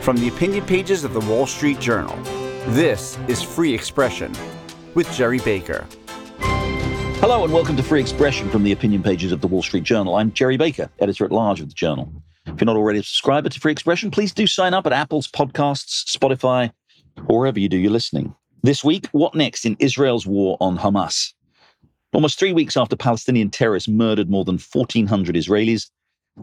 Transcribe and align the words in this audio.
From 0.00 0.16
the 0.16 0.28
opinion 0.28 0.64
pages 0.64 1.04
of 1.04 1.12
the 1.12 1.20
Wall 1.20 1.46
Street 1.46 1.80
Journal, 1.80 2.16
this 2.68 3.18
is 3.28 3.42
Free 3.42 3.74
Expression 3.74 4.32
with 4.94 5.12
Gerry 5.12 5.38
Baker. 5.40 5.86
Hello 7.20 7.44
and 7.44 7.52
welcome 7.52 7.76
to 7.76 7.82
Free 7.82 8.00
Expression 8.00 8.48
from 8.48 8.62
the 8.62 8.72
opinion 8.72 9.02
pages 9.02 9.32
of 9.32 9.42
the 9.42 9.46
Wall 9.46 9.62
Street 9.62 9.84
Journal. 9.84 10.14
I'm 10.14 10.32
Gerry 10.32 10.56
Baker, 10.56 10.88
editor 11.00 11.26
at 11.26 11.32
large 11.32 11.60
of 11.60 11.68
the 11.68 11.74
Journal. 11.74 12.10
If 12.46 12.60
you're 12.60 12.66
not 12.66 12.76
already 12.76 13.00
a 13.00 13.02
subscriber 13.02 13.50
to 13.50 13.60
Free 13.60 13.72
Expression, 13.72 14.10
please 14.10 14.32
do 14.32 14.46
sign 14.46 14.72
up 14.72 14.86
at 14.86 14.94
Apple's 14.94 15.28
podcasts, 15.28 16.04
Spotify, 16.04 16.72
or 17.26 17.40
wherever 17.40 17.58
you 17.58 17.68
do 17.68 17.76
your 17.76 17.92
listening. 17.92 18.34
This 18.62 18.82
week, 18.82 19.08
what 19.12 19.34
next 19.34 19.66
in 19.66 19.76
Israel's 19.78 20.26
war 20.26 20.56
on 20.60 20.78
Hamas? 20.78 21.34
Almost 22.14 22.38
three 22.38 22.52
weeks 22.54 22.76
after 22.76 22.96
Palestinian 22.96 23.50
terrorists 23.50 23.88
murdered 23.88 24.30
more 24.30 24.44
than 24.44 24.58
1,400 24.58 25.34
Israelis, 25.36 25.90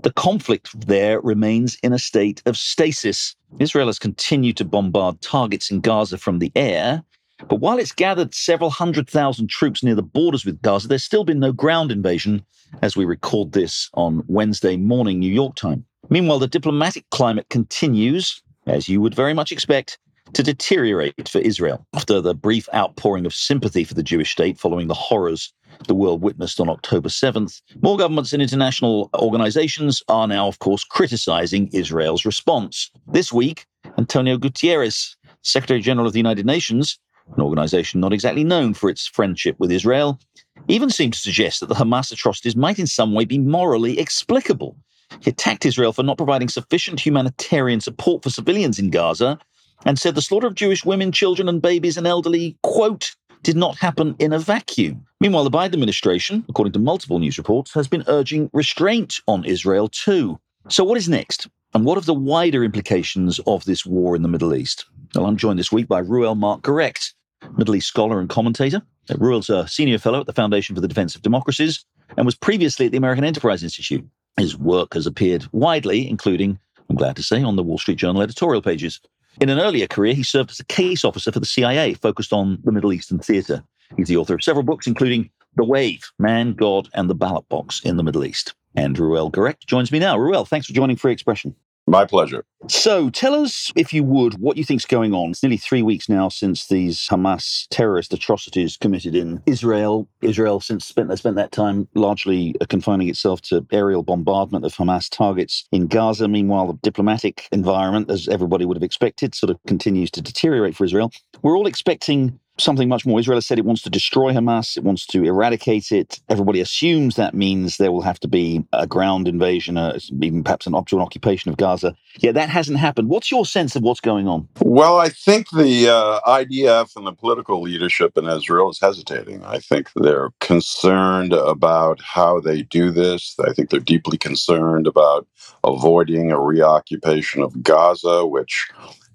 the 0.03 0.13
conflict 0.13 0.87
there 0.87 1.19
remains 1.21 1.77
in 1.83 1.93
a 1.93 1.99
state 1.99 2.41
of 2.45 2.57
stasis. 2.57 3.35
Israel 3.59 3.87
has 3.87 3.99
continued 3.99 4.57
to 4.57 4.65
bombard 4.65 5.21
targets 5.21 5.71
in 5.71 5.81
Gaza 5.81 6.17
from 6.17 6.39
the 6.39 6.51
air, 6.55 7.03
but 7.49 7.57
while 7.57 7.77
it's 7.77 7.91
gathered 7.91 8.33
several 8.33 8.69
hundred 8.69 9.09
thousand 9.09 9.49
troops 9.49 9.83
near 9.83 9.95
the 9.95 10.01
borders 10.01 10.45
with 10.45 10.61
Gaza, 10.61 10.87
there's 10.87 11.03
still 11.03 11.23
been 11.23 11.39
no 11.39 11.51
ground 11.51 11.91
invasion 11.91 12.45
as 12.81 12.95
we 12.95 13.05
record 13.05 13.51
this 13.51 13.89
on 13.93 14.23
Wednesday 14.27 14.77
morning, 14.77 15.19
New 15.19 15.31
York 15.31 15.55
time. 15.55 15.85
Meanwhile, 16.09 16.39
the 16.39 16.47
diplomatic 16.47 17.05
climate 17.11 17.47
continues, 17.49 18.41
as 18.67 18.87
you 18.87 19.01
would 19.01 19.15
very 19.15 19.33
much 19.33 19.51
expect, 19.51 19.97
to 20.33 20.43
deteriorate 20.43 21.29
for 21.29 21.39
Israel 21.39 21.85
after 21.93 22.19
the 22.21 22.33
brief 22.33 22.67
outpouring 22.73 23.25
of 23.25 23.33
sympathy 23.33 23.83
for 23.83 23.93
the 23.93 24.03
Jewish 24.03 24.31
state 24.31 24.59
following 24.59 24.87
the 24.87 24.93
horrors 24.93 25.53
the 25.87 25.95
world 25.95 26.21
witnessed 26.21 26.59
on 26.59 26.69
October 26.69 27.09
7th. 27.09 27.61
More 27.81 27.97
governments 27.97 28.33
and 28.33 28.41
international 28.41 29.09
organizations 29.15 30.01
are 30.07 30.27
now, 30.27 30.47
of 30.47 30.59
course, 30.59 30.83
criticizing 30.83 31.69
Israel's 31.73 32.25
response. 32.25 32.89
This 33.07 33.31
week, 33.31 33.65
Antonio 33.97 34.37
Guterres, 34.37 35.15
Secretary 35.41 35.81
General 35.81 36.07
of 36.07 36.13
the 36.13 36.19
United 36.19 36.45
Nations, 36.45 36.97
an 37.35 37.41
organization 37.41 37.99
not 37.99 38.13
exactly 38.13 38.43
known 38.43 38.73
for 38.73 38.89
its 38.89 39.07
friendship 39.07 39.55
with 39.59 39.71
Israel, 39.71 40.19
even 40.67 40.89
seemed 40.89 41.13
to 41.13 41.19
suggest 41.19 41.59
that 41.59 41.67
the 41.67 41.75
Hamas 41.75 42.11
atrocities 42.11 42.55
might 42.55 42.79
in 42.79 42.87
some 42.87 43.13
way 43.13 43.25
be 43.25 43.37
morally 43.37 43.99
explicable. 43.99 44.77
He 45.21 45.29
attacked 45.29 45.65
Israel 45.65 45.93
for 45.93 46.03
not 46.03 46.17
providing 46.17 46.49
sufficient 46.49 46.99
humanitarian 46.99 47.81
support 47.81 48.23
for 48.23 48.29
civilians 48.29 48.79
in 48.79 48.89
Gaza 48.89 49.39
and 49.85 49.99
said 49.99 50.15
the 50.15 50.21
slaughter 50.21 50.47
of 50.47 50.55
Jewish 50.55 50.85
women, 50.85 51.11
children, 51.11 51.49
and 51.49 51.61
babies 51.61 51.97
and 51.97 52.07
elderly, 52.07 52.57
quote, 52.63 53.15
did 53.43 53.55
not 53.55 53.77
happen 53.77 54.15
in 54.17 54.33
a 54.33 54.39
vacuum. 54.39 55.05
Meanwhile, 55.21 55.43
the 55.43 55.51
Biden 55.51 55.73
administration, 55.73 56.43
according 56.49 56.73
to 56.73 56.79
multiple 56.79 57.19
news 57.19 57.37
reports, 57.37 57.73
has 57.73 57.87
been 57.87 58.03
urging 58.07 58.49
restraint 58.53 59.21
on 59.27 59.45
Israel 59.45 59.87
too. 59.87 60.39
So, 60.69 60.83
what 60.83 60.97
is 60.97 61.07
next? 61.07 61.47
And 61.75 61.85
what 61.85 61.97
are 61.97 62.01
the 62.01 62.13
wider 62.13 62.63
implications 62.63 63.39
of 63.45 63.65
this 63.65 63.85
war 63.85 64.15
in 64.15 64.23
the 64.23 64.29
Middle 64.29 64.55
East? 64.55 64.85
Well, 65.13 65.25
I'm 65.25 65.37
joined 65.37 65.59
this 65.59 65.71
week 65.71 65.87
by 65.87 65.99
Reuel 65.99 66.35
Marc 66.35 66.63
Gerecht, 66.63 67.13
Middle 67.57 67.75
East 67.75 67.87
scholar 67.87 68.19
and 68.19 68.29
commentator. 68.29 68.81
Uh, 69.09 69.15
Reuel's 69.19 69.49
a 69.49 69.67
senior 69.67 69.99
fellow 69.99 70.21
at 70.21 70.25
the 70.25 70.33
Foundation 70.33 70.75
for 70.75 70.81
the 70.81 70.87
Defense 70.87 71.15
of 71.15 71.21
Democracies 71.21 71.85
and 72.17 72.25
was 72.25 72.35
previously 72.35 72.87
at 72.87 72.91
the 72.91 72.97
American 72.97 73.23
Enterprise 73.23 73.61
Institute. 73.61 74.05
His 74.37 74.57
work 74.57 74.93
has 74.93 75.05
appeared 75.05 75.47
widely, 75.51 76.09
including, 76.09 76.59
I'm 76.89 76.95
glad 76.95 77.15
to 77.17 77.23
say, 77.23 77.43
on 77.43 77.55
the 77.55 77.63
Wall 77.63 77.77
Street 77.77 77.97
Journal 77.97 78.21
editorial 78.21 78.61
pages. 78.61 78.99
In 79.41 79.49
an 79.49 79.59
earlier 79.59 79.87
career, 79.87 80.13
he 80.13 80.23
served 80.23 80.51
as 80.51 80.59
a 80.59 80.65
case 80.65 81.03
officer 81.03 81.31
for 81.31 81.39
the 81.39 81.45
CIA, 81.45 81.93
focused 81.95 82.31
on 82.31 82.59
the 82.63 82.71
Middle 82.71 82.93
Eastern 82.93 83.19
theater. 83.19 83.63
He's 83.97 84.07
the 84.07 84.17
author 84.17 84.35
of 84.35 84.43
several 84.43 84.63
books, 84.63 84.87
including 84.87 85.29
The 85.57 85.65
Wave, 85.65 86.09
Man, 86.17 86.53
God, 86.53 86.89
and 86.93 87.09
the 87.09 87.15
Ballot 87.15 87.47
Box 87.49 87.81
in 87.83 87.97
the 87.97 88.03
Middle 88.03 88.23
East. 88.23 88.53
And 88.75 88.97
Reuel 88.97 89.29
Gerecht 89.29 89.67
joins 89.67 89.91
me 89.91 89.99
now. 89.99 90.17
Reuel, 90.17 90.45
thanks 90.45 90.67
for 90.67 90.73
joining 90.73 90.95
Free 90.95 91.11
Expression. 91.11 91.55
My 91.87 92.03
pleasure. 92.03 92.45
So 92.67 93.11
tell 93.11 93.35
us, 93.35 93.71
if 93.75 93.93
you 93.93 94.03
would, 94.03 94.39
what 94.39 94.57
you 94.57 94.63
think's 94.63 94.85
going 94.85 95.13
on. 95.13 95.29
It's 95.29 95.43
nearly 95.43 95.57
three 95.57 95.83
weeks 95.83 96.09
now 96.09 96.29
since 96.29 96.67
these 96.67 97.07
Hamas 97.07 97.67
terrorist 97.69 98.11
atrocities 98.11 98.75
committed 98.75 99.13
in 99.13 99.43
Israel. 99.45 100.07
Israel 100.21 100.59
since 100.59 100.85
spent, 100.85 101.15
spent 101.15 101.35
that 101.35 101.51
time 101.51 101.87
largely 101.93 102.55
uh, 102.59 102.65
confining 102.65 103.07
itself 103.07 103.41
to 103.43 103.67
aerial 103.71 104.01
bombardment 104.01 104.65
of 104.65 104.73
Hamas 104.73 105.09
targets 105.09 105.67
in 105.71 105.85
Gaza. 105.85 106.27
Meanwhile, 106.27 106.67
the 106.67 106.79
diplomatic 106.81 107.47
environment, 107.51 108.09
as 108.09 108.27
everybody 108.27 108.65
would 108.65 108.77
have 108.77 108.83
expected, 108.83 109.35
sort 109.35 109.51
of 109.51 109.59
continues 109.67 110.09
to 110.11 110.21
deteriorate 110.21 110.75
for 110.75 110.85
Israel. 110.85 111.11
We're 111.43 111.55
all 111.55 111.67
expecting 111.67 112.39
something 112.57 112.89
much 112.89 113.05
more. 113.05 113.19
Israel 113.19 113.37
has 113.37 113.45
said 113.45 113.59
it 113.59 113.65
wants 113.65 113.81
to 113.83 113.89
destroy 113.89 114.31
Hamas, 114.31 114.77
it 114.77 114.83
wants 114.83 115.05
to 115.07 115.23
eradicate 115.23 115.91
it. 115.91 116.19
Everybody 116.29 116.61
assumes 116.61 117.15
that 117.15 117.33
means 117.33 117.77
there 117.77 117.91
will 117.91 118.01
have 118.01 118.19
to 118.21 118.27
be 118.27 118.63
a 118.73 118.87
ground 118.87 119.27
invasion, 119.27 119.77
uh, 119.77 119.97
even 120.21 120.43
perhaps 120.43 120.67
an, 120.67 120.75
an 120.75 120.99
occupation 120.99 121.51
of 121.51 121.57
Gaza. 121.57 121.95
Yeah, 122.19 122.31
that 122.31 122.49
hasn't 122.49 122.77
happened. 122.77 123.09
What's 123.09 123.31
your 123.31 123.45
sense 123.45 123.75
of 123.75 123.83
what's 123.83 123.99
going 123.99 124.27
on? 124.27 124.47
Well, 124.61 124.99
I 124.99 125.09
think 125.09 125.49
the 125.51 125.89
uh, 125.89 126.19
IDF 126.21 126.95
and 126.95 127.05
the 127.05 127.13
political 127.13 127.61
leadership 127.61 128.17
in 128.17 128.27
Israel 128.27 128.69
is 128.69 128.79
hesitating. 128.79 129.43
I 129.43 129.59
think 129.59 129.89
they're 129.95 130.29
concerned 130.39 131.33
about 131.33 132.01
how 132.01 132.39
they 132.39 132.61
do 132.63 132.91
this. 132.91 133.35
I 133.45 133.53
think 133.53 133.69
they're 133.69 133.79
deeply 133.79 134.17
concerned 134.17 134.87
about 134.87 135.27
avoiding 135.63 136.31
a 136.31 136.39
reoccupation 136.39 137.41
of 137.41 137.61
Gaza, 137.61 138.25
which 138.25 138.69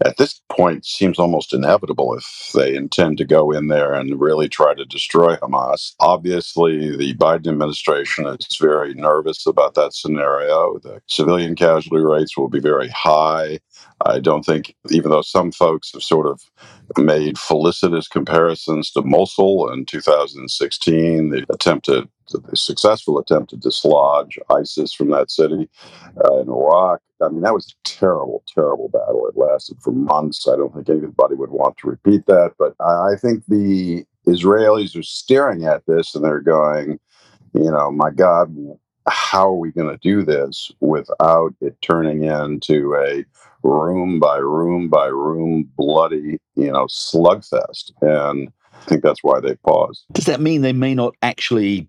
at 0.04 0.16
this 0.16 0.40
point 0.50 0.86
seems 0.86 1.18
almost 1.18 1.52
inevitable 1.52 2.14
if 2.16 2.50
they 2.54 2.74
intend 2.74 3.18
to 3.18 3.24
go 3.24 3.50
in 3.50 3.68
there 3.68 3.92
and 3.92 4.20
really 4.20 4.48
try 4.48 4.74
to 4.74 4.84
destroy 4.84 5.36
Hamas. 5.36 5.94
Obviously, 6.00 6.96
the 6.96 7.14
Biden 7.14 7.48
administration 7.48 8.26
is 8.26 8.56
very 8.58 8.94
nervous 8.94 9.46
about 9.46 9.74
that 9.74 9.92
scenario. 9.92 10.78
The 10.78 11.02
civilian 11.06 11.54
casualty 11.54 12.02
rates 12.02 12.36
will 12.36 12.48
be 12.48 12.60
very 12.60 12.88
high. 12.88 13.60
I 14.06 14.20
don't 14.20 14.44
think, 14.44 14.74
even 14.90 15.10
though 15.10 15.22
some 15.22 15.52
folks 15.52 15.92
have 15.92 16.02
sort 16.02 16.26
of 16.26 16.40
made 16.96 17.36
felicitous 17.36 18.08
comparisons 18.08 18.90
to 18.92 19.02
Mosul 19.02 19.70
in 19.70 19.84
2016, 19.84 21.30
the 21.30 21.46
attempted, 21.52 22.08
the 22.38 22.56
successful 22.56 23.18
attempt 23.18 23.50
to 23.50 23.56
dislodge 23.56 24.38
ISIS 24.50 24.92
from 24.92 25.10
that 25.10 25.30
city 25.30 25.68
uh, 26.24 26.40
in 26.40 26.48
Iraq. 26.48 27.00
I 27.22 27.28
mean, 27.28 27.42
that 27.42 27.54
was 27.54 27.66
a 27.68 27.88
terrible, 27.88 28.42
terrible 28.52 28.88
battle. 28.88 29.26
It 29.28 29.36
lasted 29.36 29.78
for 29.80 29.92
months. 29.92 30.48
I 30.48 30.56
don't 30.56 30.74
think 30.74 30.88
anybody 30.88 31.34
would 31.34 31.50
want 31.50 31.76
to 31.78 31.88
repeat 31.88 32.26
that. 32.26 32.52
But 32.58 32.74
I, 32.80 33.12
I 33.12 33.16
think 33.20 33.44
the 33.46 34.04
Israelis 34.26 34.96
are 34.96 35.02
staring 35.02 35.64
at 35.64 35.84
this 35.86 36.14
and 36.14 36.24
they're 36.24 36.40
going, 36.40 36.98
you 37.54 37.70
know, 37.70 37.90
my 37.90 38.10
God, 38.10 38.54
how 39.06 39.48
are 39.48 39.56
we 39.56 39.72
going 39.72 39.90
to 39.90 39.98
do 39.98 40.24
this 40.24 40.70
without 40.80 41.54
it 41.60 41.76
turning 41.82 42.24
into 42.24 42.94
a 42.94 43.24
room 43.62 44.20
by 44.20 44.36
room 44.36 44.88
by 44.88 45.06
room 45.06 45.68
bloody, 45.76 46.38
you 46.54 46.72
know, 46.72 46.86
slugfest? 46.86 47.92
And 48.00 48.50
I 48.74 48.84
think 48.86 49.02
that's 49.02 49.22
why 49.22 49.40
they 49.40 49.56
paused. 49.56 50.04
Does 50.12 50.26
that 50.26 50.40
mean 50.40 50.62
they 50.62 50.72
may 50.72 50.94
not 50.94 51.14
actually 51.22 51.88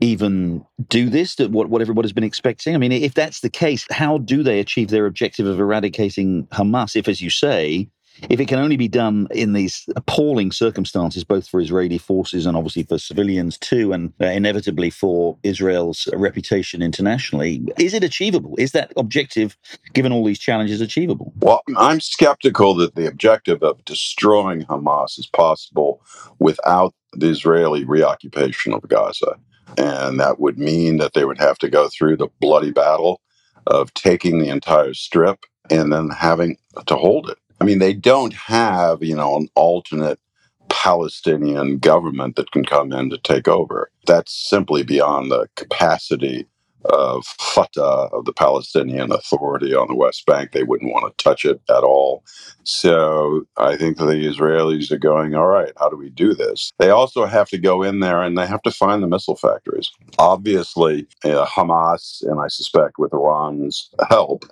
even 0.00 0.64
do 0.88 1.08
this 1.08 1.36
what 1.38 1.68
what 1.68 1.82
everybody's 1.82 2.12
been 2.12 2.24
expecting 2.24 2.74
i 2.74 2.78
mean 2.78 2.92
if 2.92 3.14
that's 3.14 3.40
the 3.40 3.50
case 3.50 3.86
how 3.90 4.18
do 4.18 4.42
they 4.42 4.60
achieve 4.60 4.88
their 4.88 5.06
objective 5.06 5.46
of 5.46 5.58
eradicating 5.58 6.46
hamas 6.48 6.96
if 6.96 7.08
as 7.08 7.20
you 7.20 7.30
say 7.30 7.88
if 8.28 8.40
it 8.40 8.48
can 8.48 8.58
only 8.58 8.76
be 8.76 8.88
done 8.88 9.28
in 9.30 9.52
these 9.52 9.86
appalling 9.94 10.52
circumstances, 10.52 11.24
both 11.24 11.48
for 11.48 11.60
Israeli 11.60 11.98
forces 11.98 12.46
and 12.46 12.56
obviously 12.56 12.82
for 12.82 12.98
civilians 12.98 13.58
too, 13.58 13.92
and 13.92 14.12
uh, 14.20 14.26
inevitably 14.26 14.90
for 14.90 15.36
Israel's 15.42 16.08
reputation 16.14 16.82
internationally, 16.82 17.62
is 17.78 17.94
it 17.94 18.04
achievable? 18.04 18.54
Is 18.58 18.72
that 18.72 18.92
objective, 18.96 19.56
given 19.92 20.12
all 20.12 20.24
these 20.24 20.38
challenges, 20.38 20.80
achievable? 20.80 21.32
Well, 21.40 21.62
I'm 21.76 22.00
skeptical 22.00 22.74
that 22.76 22.94
the 22.94 23.06
objective 23.06 23.62
of 23.62 23.84
destroying 23.84 24.64
Hamas 24.64 25.18
is 25.18 25.26
possible 25.26 26.02
without 26.38 26.94
the 27.12 27.28
Israeli 27.28 27.84
reoccupation 27.84 28.72
of 28.72 28.86
Gaza. 28.88 29.36
And 29.76 30.18
that 30.20 30.38
would 30.40 30.58
mean 30.58 30.98
that 30.98 31.14
they 31.14 31.24
would 31.24 31.38
have 31.38 31.58
to 31.58 31.68
go 31.68 31.88
through 31.88 32.16
the 32.16 32.28
bloody 32.40 32.70
battle 32.70 33.20
of 33.66 33.92
taking 33.94 34.38
the 34.38 34.48
entire 34.48 34.94
strip 34.94 35.44
and 35.70 35.92
then 35.92 36.10
having 36.10 36.56
to 36.86 36.96
hold 36.96 37.28
it. 37.28 37.38
I 37.60 37.64
mean, 37.64 37.78
they 37.78 37.94
don't 37.94 38.34
have, 38.34 39.02
you 39.02 39.16
know, 39.16 39.36
an 39.36 39.48
alternate 39.54 40.20
Palestinian 40.68 41.78
government 41.78 42.36
that 42.36 42.50
can 42.50 42.64
come 42.64 42.92
in 42.92 43.10
to 43.10 43.18
take 43.18 43.48
over. 43.48 43.90
That's 44.06 44.32
simply 44.32 44.82
beyond 44.82 45.30
the 45.30 45.48
capacity 45.56 46.46
of 46.90 47.26
Fatah, 47.26 48.08
of 48.12 48.24
the 48.26 48.32
Palestinian 48.32 49.12
Authority 49.12 49.74
on 49.74 49.88
the 49.88 49.96
West 49.96 50.26
Bank. 50.26 50.52
They 50.52 50.64
wouldn't 50.64 50.92
want 50.92 51.16
to 51.16 51.24
touch 51.24 51.44
it 51.44 51.60
at 51.70 51.84
all. 51.84 52.24
So 52.64 53.46
I 53.56 53.76
think 53.76 53.98
the 53.98 54.04
Israelis 54.06 54.90
are 54.92 54.98
going, 54.98 55.34
all 55.34 55.48
right, 55.48 55.72
how 55.78 55.88
do 55.90 55.96
we 55.96 56.10
do 56.10 56.34
this? 56.34 56.72
They 56.78 56.90
also 56.90 57.26
have 57.26 57.48
to 57.50 57.58
go 57.58 57.82
in 57.82 58.00
there 58.00 58.22
and 58.22 58.38
they 58.38 58.46
have 58.46 58.62
to 58.62 58.70
find 58.72 59.02
the 59.02 59.08
missile 59.08 59.36
factories. 59.36 59.90
Obviously, 60.18 61.06
uh, 61.24 61.46
Hamas, 61.46 62.22
and 62.22 62.40
I 62.40 62.48
suspect 62.48 62.98
with 62.98 63.12
Iran's 63.14 63.90
help, 64.10 64.44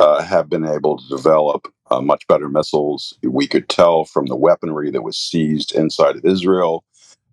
uh, 0.00 0.22
have 0.22 0.48
been 0.50 0.66
able 0.66 0.98
to 0.98 1.08
develop 1.08 1.68
uh, 1.90 2.00
much 2.00 2.26
better 2.28 2.48
missiles. 2.48 3.14
We 3.22 3.46
could 3.48 3.68
tell 3.68 4.04
from 4.04 4.26
the 4.26 4.36
weaponry 4.36 4.90
that 4.90 5.02
was 5.02 5.18
seized 5.18 5.74
inside 5.74 6.16
of 6.16 6.24
Israel 6.24 6.84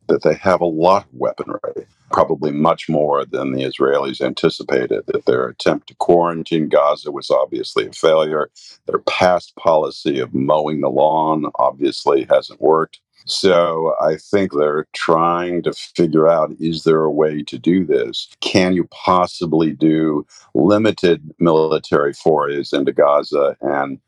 that 0.07 0.23
they 0.23 0.35
have 0.35 0.61
a 0.61 0.65
lot 0.65 1.03
of 1.03 1.09
weaponry, 1.13 1.87
probably 2.11 2.51
much 2.51 2.89
more 2.89 3.25
than 3.25 3.51
the 3.51 3.63
Israelis 3.63 4.21
anticipated, 4.21 5.03
that 5.07 5.25
their 5.25 5.47
attempt 5.47 5.87
to 5.87 5.95
quarantine 5.95 6.69
Gaza 6.69 7.11
was 7.11 7.29
obviously 7.29 7.87
a 7.87 7.91
failure. 7.91 8.49
Their 8.85 8.99
past 8.99 9.55
policy 9.55 10.19
of 10.19 10.33
mowing 10.33 10.81
the 10.81 10.89
lawn 10.89 11.45
obviously 11.59 12.25
hasn't 12.29 12.61
worked. 12.61 12.99
So 13.25 13.93
I 13.99 14.15
think 14.15 14.53
they're 14.53 14.87
trying 14.93 15.63
to 15.63 15.73
figure 15.73 16.29
out 16.29 16.55
is 16.59 16.83
there 16.83 17.01
a 17.01 17.11
way 17.11 17.43
to 17.43 17.57
do 17.57 17.85
this? 17.85 18.29
Can 18.39 18.73
you 18.73 18.87
possibly 18.91 19.73
do 19.73 20.25
limited 20.53 21.29
military 21.37 22.13
forays 22.13 22.71
into 22.71 22.93
Gaza 22.93 23.57
and 23.59 23.99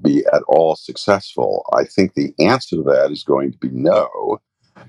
be 0.00 0.24
at 0.32 0.42
all 0.46 0.76
successful? 0.76 1.64
I 1.72 1.84
think 1.84 2.14
the 2.14 2.32
answer 2.38 2.76
to 2.76 2.82
that 2.84 3.10
is 3.10 3.24
going 3.24 3.50
to 3.50 3.58
be 3.58 3.70
no 3.70 4.38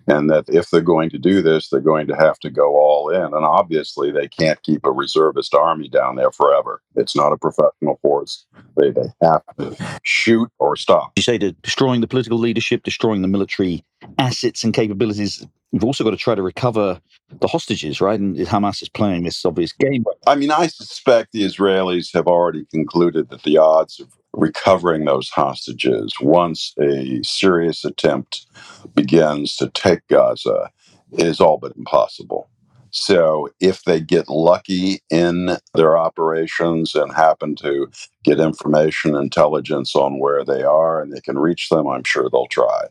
and 0.08 0.30
that 0.30 0.46
if 0.48 0.70
they're 0.70 0.82
going 0.82 1.10
to 1.12 1.18
do 1.18 1.42
this, 1.42 1.70
they're 1.70 1.80
going 1.80 2.08
to 2.08 2.16
have 2.16 2.40
to 2.40 2.50
go 2.50 2.76
all 2.76 3.10
in. 3.10 3.22
And 3.22 3.46
obviously, 3.46 4.12
they 4.12 4.28
can't 4.28 4.62
keep 4.64 4.86
a 4.86 4.92
reservist 4.92 5.54
army 5.54 5.90
down 5.90 6.16
there 6.16 6.32
forever. 6.32 6.82
It's 6.96 7.16
not 7.16 7.32
a 7.32 7.38
professional 7.38 8.00
force. 8.02 8.46
They, 8.78 8.92
they 8.92 9.10
have 9.22 9.42
to 9.60 9.76
shoot 10.04 10.50
or 10.60 10.76
stop. 10.76 11.14
You 11.16 11.24
say 11.24 11.38
that 11.38 11.62
destroying 11.62 12.02
the 12.02 12.08
political 12.08 12.38
leadership, 12.38 12.84
destroying 12.84 13.22
the 13.22 13.28
military 13.28 13.84
assets 14.18 14.64
and 14.64 14.74
capabilities. 14.74 15.46
You've 15.72 15.84
also 15.84 16.04
got 16.04 16.12
to 16.12 16.18
try 16.18 16.34
to 16.34 16.42
recover 16.42 17.00
the 17.42 17.48
hostages, 17.48 18.02
right? 18.02 18.20
And 18.20 18.36
Hamas 18.36 18.82
is 18.82 18.90
playing 18.90 19.24
this 19.24 19.46
obvious 19.46 19.72
game. 19.72 20.04
I 20.26 20.36
mean, 20.36 20.50
I 20.50 20.66
suspect 20.66 21.32
the 21.32 21.44
Israelis 21.44 22.12
have 22.14 22.26
already 22.26 22.66
concluded 22.66 23.30
that 23.30 23.44
the 23.44 23.60
odds 23.60 24.00
of 24.00 24.08
recovering 24.34 25.06
those 25.06 25.30
hostages 25.30 26.14
once 26.22 26.74
a 26.80 27.22
serious 27.24 27.84
attempt 27.84 28.46
begins 28.94 29.56
to 29.58 29.70
take 29.70 30.08
Gaza 30.08 30.70
is 31.14 31.40
all 31.40 31.58
but 31.58 31.76
impossible. 31.76 32.50
So, 32.92 33.50
if 33.60 33.84
they 33.84 34.02
get 34.02 34.30
lucky 34.30 35.02
in 35.12 35.58
their 35.76 35.96
operations 35.96 36.96
and 36.96 37.14
happen 37.14 37.56
to 37.58 37.88
get 38.24 38.40
information, 38.40 39.16
intelligence 39.16 39.96
on 39.96 40.20
where 40.20 40.44
they 40.44 40.64
are 40.64 41.00
and 41.00 41.14
they 41.14 41.22
can 41.22 41.38
reach 41.38 41.70
them, 41.70 41.88
I'm 41.88 42.04
sure 42.04 42.30
they'll 42.30 42.48
try. 42.48 42.88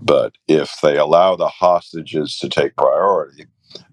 But 0.00 0.34
if 0.48 0.78
they 0.82 0.98
allow 0.98 1.34
the 1.34 1.48
hostages 1.48 2.38
to 2.40 2.50
take 2.50 2.76
priority, 2.76 3.46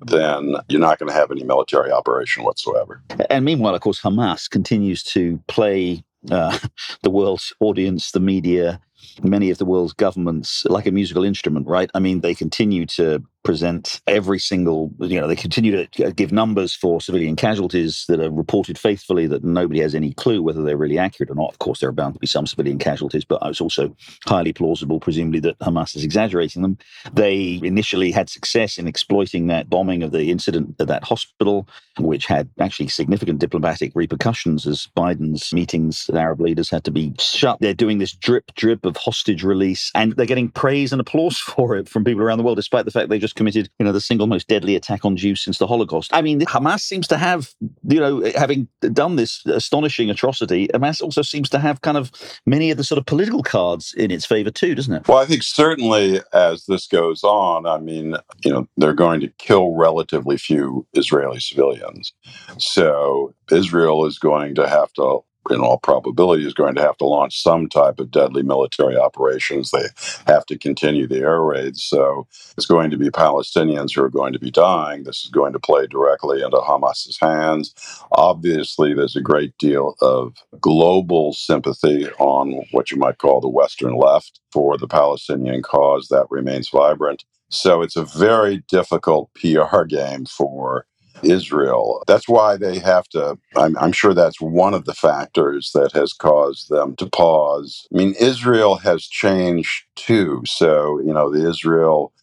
then 0.06 0.56
you're 0.68 0.82
not 0.82 1.00
going 1.00 1.10
to 1.10 1.16
have 1.16 1.32
any 1.32 1.44
military 1.44 1.92
operation 1.92 2.44
whatsoever. 2.44 3.02
And 3.30 3.46
meanwhile, 3.46 3.76
of 3.76 3.82
course, 3.82 4.02
Hamas 4.02 4.50
continues 4.50 5.04
to 5.04 5.42
play 5.48 6.04
uh, 6.32 6.58
the 7.04 7.10
world's 7.10 7.54
audience, 7.60 8.12
the 8.12 8.20
media, 8.20 8.82
many 9.24 9.50
of 9.50 9.58
the 9.58 9.66
world's 9.66 9.94
governments 9.94 10.66
like 10.66 10.86
a 10.86 10.92
musical 10.92 11.24
instrument, 11.24 11.68
right? 11.68 11.90
I 11.94 12.00
mean, 12.00 12.22
they 12.22 12.36
continue 12.36 12.86
to 12.88 13.24
present 13.44 14.02
every 14.08 14.40
single, 14.40 14.92
you 15.00 15.22
know, 15.22 15.28
they 15.28 15.36
continue 15.36 15.86
to 15.86 16.08
uh, 16.08 16.10
give 16.10 16.32
numbers 16.32 16.74
for 16.74 17.00
civilian 17.00 17.36
casualties 17.36 18.06
that 18.10 18.20
are 18.20 18.32
reported 18.32 18.78
faithfully 18.78 19.28
that 19.28 19.44
nobody 19.44 19.80
has 19.80 19.94
any 19.94 20.14
clue 20.14 20.42
whether 20.42 20.64
they're 20.64 20.76
really 20.76 20.98
accurate 20.98 21.30
or 21.30 21.36
not. 21.36 21.52
Of 21.52 21.60
course, 21.60 21.80
there 21.80 21.90
are 21.90 21.94
bound 21.94 22.16
to 22.16 22.20
be 22.20 22.28
some 22.28 22.48
civilian 22.48 22.80
casualties, 22.80 23.24
but 23.24 23.40
it's 23.44 23.62
also 23.62 23.96
highly 24.26 24.52
plausible, 24.52 25.00
presumably, 25.00 25.40
that 25.42 25.60
Hamas 25.60 25.96
is 25.96 26.04
exaggerating 26.04 26.64
them. 26.64 26.78
They 27.14 27.60
initially 27.64 28.12
had 28.12 28.30
success 28.30 28.78
in 28.78 28.88
exploiting 28.88 29.48
that 29.48 29.70
bombing 29.70 30.02
of 30.02 30.12
the 30.12 30.32
incident 30.32 30.76
at 30.80 30.88
that 30.88 31.04
hospital, 31.04 31.68
which 32.00 32.26
had 32.26 32.50
actually 32.60 32.88
significant 32.88 33.40
diplomatic 33.40 33.92
repercussions 33.94 34.66
as 34.66 34.88
Biden's 34.98 35.54
meetings 35.54 36.06
with 36.08 36.16
Arab 36.16 36.42
leaders 36.42 36.72
had 36.72 36.84
to 36.86 36.92
be 36.92 37.14
shut. 37.20 37.60
They're 37.62 37.76
doing 37.76 38.00
this 38.00 38.14
drip 38.14 38.54
drip 38.56 38.85
of 38.86 38.98
hostage 38.98 39.44
release, 39.44 39.92
and 39.96 40.14
they're 40.14 40.26
getting 40.26 40.50
praise 40.50 40.92
and 40.92 41.00
applause 41.00 41.38
for 41.56 41.76
it 41.76 41.90
from 41.90 42.04
people 42.04 42.22
around 42.22 42.38
the 42.38 42.44
world, 42.44 42.58
despite 42.58 42.86
the 42.86 42.92
fact 42.92 43.10
they 43.10 43.20
just 43.20 43.36
committed, 43.36 43.70
you 43.80 43.86
know, 43.86 43.92
the 43.92 44.02
single 44.02 44.28
most 44.28 44.48
deadly 44.48 44.76
attack 44.76 45.06
on 45.06 45.16
Jews 45.16 45.44
since 45.44 45.58
the 45.58 45.68
Holocaust. 45.68 46.14
I 46.14 46.22
mean, 46.22 46.42
Hamas 46.42 46.82
seems 46.82 47.08
to 47.08 47.18
have, 47.18 47.54
you 47.88 48.00
know, 48.00 48.32
having 48.36 48.68
done 48.94 49.16
this 49.16 49.46
astonishing 49.46 50.10
atrocity, 50.10 50.68
Hamas 50.74 51.02
also 51.02 51.22
seems 51.22 51.50
to 51.50 51.60
have 51.60 51.82
kind 51.82 51.98
of 51.98 52.12
many 52.46 52.72
of 52.72 52.78
the 52.78 52.84
sort 52.84 52.98
of 52.98 53.06
political 53.06 53.44
cards 53.44 53.94
in 53.98 54.12
its 54.12 54.26
favor 54.26 54.52
too, 54.52 54.76
doesn't 54.76 54.94
it? 54.94 55.08
Well, 55.08 55.18
I 55.18 55.26
think 55.26 55.44
certainly 55.44 56.22
as 56.34 56.66
this 56.66 56.88
goes 56.88 57.24
on, 57.24 57.66
I 57.66 57.78
mean, 57.78 58.16
you 58.44 58.52
know, 58.52 58.68
they're 58.78 58.94
going 58.94 59.22
to 59.22 59.30
kill 59.38 59.72
relatively 59.72 60.38
few 60.38 60.88
Israeli 60.94 61.40
civilians. 61.40 62.14
So 62.58 63.34
Israel 63.52 64.06
is 64.06 64.20
going 64.20 64.56
to 64.56 64.68
have 64.68 64.92
to 64.94 65.22
in 65.52 65.62
all 65.62 65.80
probability, 65.80 66.46
is 66.46 66.54
going 66.54 66.76
to 66.76 66.82
have 66.82 66.98
to 66.98 67.06
launch 67.06 67.42
some 67.42 67.70
type 67.70 68.00
of 68.00 68.12
deadly 68.12 68.44
military 68.44 68.98
operations. 68.98 69.72
They 69.72 69.88
have 70.28 70.46
to 70.48 70.58
continue 70.58 71.08
the 71.08 71.20
air 71.20 71.42
raids. 71.42 71.84
So 71.84 72.28
it's 72.58 72.66
going 72.68 72.92
to 72.92 72.98
be 72.98 73.10
Palestinians 73.10 73.96
who 73.96 74.04
are 74.04 74.10
going 74.10 74.34
to 74.34 74.40
be 74.40 74.52
dying. 74.52 75.04
This 75.04 75.24
is 75.24 75.30
going 75.30 75.54
to 75.54 75.60
play 75.60 75.88
directly 75.88 76.44
into 76.44 76.58
Hamas's 76.58 77.18
hands. 77.20 77.74
Obviously, 78.14 78.94
there's 78.94 79.16
a 79.16 79.22
great 79.22 79.58
deal 79.58 79.96
of 80.02 80.36
global 80.62 81.34
sympathy 81.34 82.10
on 82.20 82.64
what 82.72 82.92
you 82.92 82.98
might 82.98 83.18
call 83.20 83.42
the 83.42 83.50
Western 83.50 83.96
left 83.96 84.40
for 84.52 84.78
the 84.78 84.88
Palestinian 84.88 85.62
cause. 85.62 86.08
That 86.10 86.28
remains 86.30 86.70
vibrant. 86.70 87.26
So 87.50 87.82
it's 87.82 87.96
a 87.96 88.06
very 88.06 88.64
difficult 88.70 89.32
PR 89.36 89.84
game 89.88 90.26
for 90.26 90.86
Israel. 91.32 92.04
That's 92.08 92.28
why 92.30 92.58
they 92.58 92.80
have 92.80 93.08
to, 93.10 93.38
I'm, 93.56 93.78
I'm, 93.78 93.92
sure 93.92 94.14
that's 94.14 94.42
one 94.42 94.74
of 94.74 94.86
the 94.86 94.94
factors 94.94 95.72
that 95.74 95.92
has 95.94 96.14
caused 96.14 96.70
them 96.70 96.96
to 96.98 97.08
pause. 97.08 97.88
I 97.94 97.98
mean, 97.98 98.16
Israel 98.20 98.78
has 98.78 99.06
changed 99.06 99.86
too. 99.96 100.44
So, 100.46 101.00
you 101.02 101.14
know, 101.14 101.32
the 101.32 101.50
Israel 101.50 102.14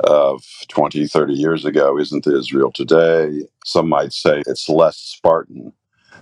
of 0.00 0.42
20, 0.68 1.06
30 1.06 1.32
years 1.34 1.64
ago 1.64 1.98
isn't 1.98 2.24
the 2.24 2.38
Israel 2.38 2.72
today. 2.72 3.46
Some 3.64 3.88
might 3.88 4.12
say 4.12 4.42
it's 4.46 4.68
less 4.68 4.96
Spartan. 4.98 5.72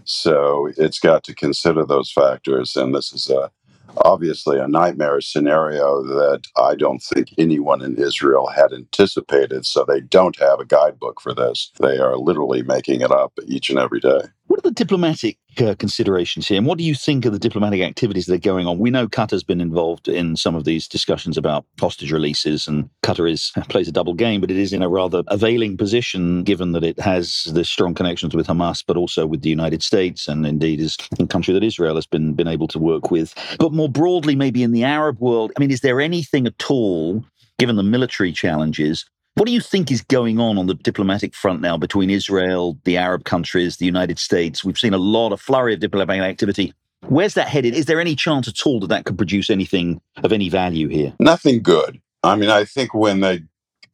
So 0.05 0.71
it's 0.77 0.99
got 0.99 1.25
to 1.25 1.35
consider 1.35 1.85
those 1.85 2.13
factors. 2.13 2.77
And 2.77 2.95
this 2.95 3.13
is 3.13 3.31
a 3.31 3.51
obviously 4.05 4.59
a 4.59 4.69
nightmare 4.69 5.21
scenario 5.21 6.03
that 6.03 6.43
I 6.57 6.75
don't 6.75 7.03
think 7.03 7.35
anyone 7.39 7.83
in 7.83 7.97
Israel 7.97 8.49
had 8.49 8.73
anticipated. 8.73 9.67
So 9.67 9.85
they 9.87 10.01
don't 10.01 10.39
have 10.39 10.61
a 10.61 10.65
guidebook 10.65 11.21
for 11.21 11.35
this. 11.35 11.73
They 11.81 11.99
are 11.99 12.17
literally 12.17 12.63
making 12.63 13.03
it 13.03 13.11
up 13.13 13.33
each 13.47 13.71
and 13.71 13.79
every 13.79 14.01
day. 14.01 14.23
What 14.51 14.59
are 14.59 14.63
the 14.63 14.73
diplomatic 14.73 15.39
uh, 15.65 15.77
considerations 15.79 16.49
here? 16.49 16.59
And 16.59 16.67
what 16.67 16.77
do 16.77 16.83
you 16.83 16.97
think 16.97 17.25
of 17.25 17.33
the 17.33 17.39
diplomatic 17.39 17.83
activities 17.83 18.27
that 18.27 18.35
are 18.35 18.39
going 18.39 18.67
on? 18.67 18.81
We 18.81 18.91
know 18.91 19.07
Qatar's 19.07 19.45
been 19.45 19.61
involved 19.61 20.09
in 20.09 20.35
some 20.35 20.57
of 20.57 20.65
these 20.65 20.89
discussions 20.89 21.39
about 21.39 21.67
hostage 21.79 22.11
releases, 22.11 22.67
and 22.67 22.91
Qatar 23.05 23.31
is 23.31 23.53
plays 23.69 23.87
a 23.87 23.93
double 23.93 24.13
game, 24.13 24.41
but 24.41 24.51
it 24.51 24.57
is 24.57 24.73
in 24.73 24.83
a 24.83 24.89
rather 24.89 25.23
availing 25.29 25.77
position 25.77 26.43
given 26.43 26.73
that 26.73 26.83
it 26.83 26.99
has 26.99 27.47
the 27.53 27.65
strong 27.65 27.95
connections 27.95 28.35
with 28.35 28.49
Hamas, 28.49 28.83
but 28.85 28.97
also 28.97 29.25
with 29.25 29.43
the 29.43 29.51
United 29.51 29.85
States, 29.85 30.27
and 30.27 30.45
indeed 30.45 30.81
is 30.81 30.99
a 31.21 31.29
country 31.29 31.55
that 31.55 31.63
Israel 31.63 31.95
has 31.95 32.07
been 32.09 32.35
been 32.35 32.49
able 32.49 32.67
to 32.67 32.79
work 32.81 33.13
with. 33.13 33.33
But 33.61 33.73
more 33.73 33.89
broadly, 33.89 34.35
maybe 34.35 34.65
in 34.65 34.73
the 34.73 34.83
Arab 34.83 35.21
world, 35.21 35.53
I 35.57 35.61
mean, 35.61 35.71
is 35.71 35.83
there 35.83 36.01
anything 36.01 36.49
at 36.49 36.69
all, 36.69 37.25
given 37.61 37.77
the 37.77 37.85
military 37.85 38.33
challenges, 38.33 39.05
what 39.35 39.47
do 39.47 39.53
you 39.53 39.61
think 39.61 39.91
is 39.91 40.03
going 40.03 40.39
on 40.39 40.59
on 40.59 40.67
the 40.67 40.75
diplomatic 40.75 41.35
front 41.35 41.61
now 41.61 41.77
between 41.77 42.11
Israel, 42.11 42.79
the 42.85 42.97
Arab 42.97 43.25
countries, 43.25 43.77
the 43.77 43.87
United 43.87 44.19
States? 44.19 44.65
We've 44.65 44.79
seen 44.79 44.95
a 44.95 44.99
lot 44.99 45.33
of 45.33 45.41
flurry 45.41 45.75
of 45.75 45.81
diplomatic 45.81 46.23
activity. 46.23 46.75
Where's 47.09 47.35
that 47.35 47.49
headed? 47.49 47.75
Is 47.75 47.87
there 47.87 48.01
any 48.01 48.15
chance 48.15 48.47
at 48.49 48.67
all 48.67 48.81
that 48.81 48.89
that 48.89 49.05
could 49.05 49.17
produce 49.17 49.49
anything 49.49 50.01
of 50.19 50.33
any 50.33 50.49
value 50.49 50.89
here? 50.89 51.15
Nothing 51.19 51.63
good. 51.63 52.01
I 52.23 52.37
mean, 52.37 52.51
I 52.51 52.65
think 52.65 52.93
when 52.93 53.21
they 53.21 53.43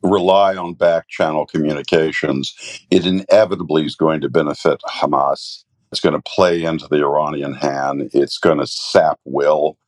rely 0.02 0.56
on 0.56 0.74
back 0.74 1.08
channel 1.08 1.46
communications, 1.46 2.54
it 2.90 3.06
inevitably 3.06 3.84
is 3.84 3.94
going 3.94 4.20
to 4.22 4.28
benefit 4.28 4.80
Hamas. 4.88 5.64
It's 5.92 6.00
going 6.00 6.14
to 6.14 6.22
play 6.22 6.64
into 6.64 6.88
the 6.88 6.96
Iranian 6.96 7.54
hand. 7.54 8.10
It's 8.12 8.38
going 8.38 8.58
to 8.58 8.66
sap 8.66 9.20
will. 9.24 9.78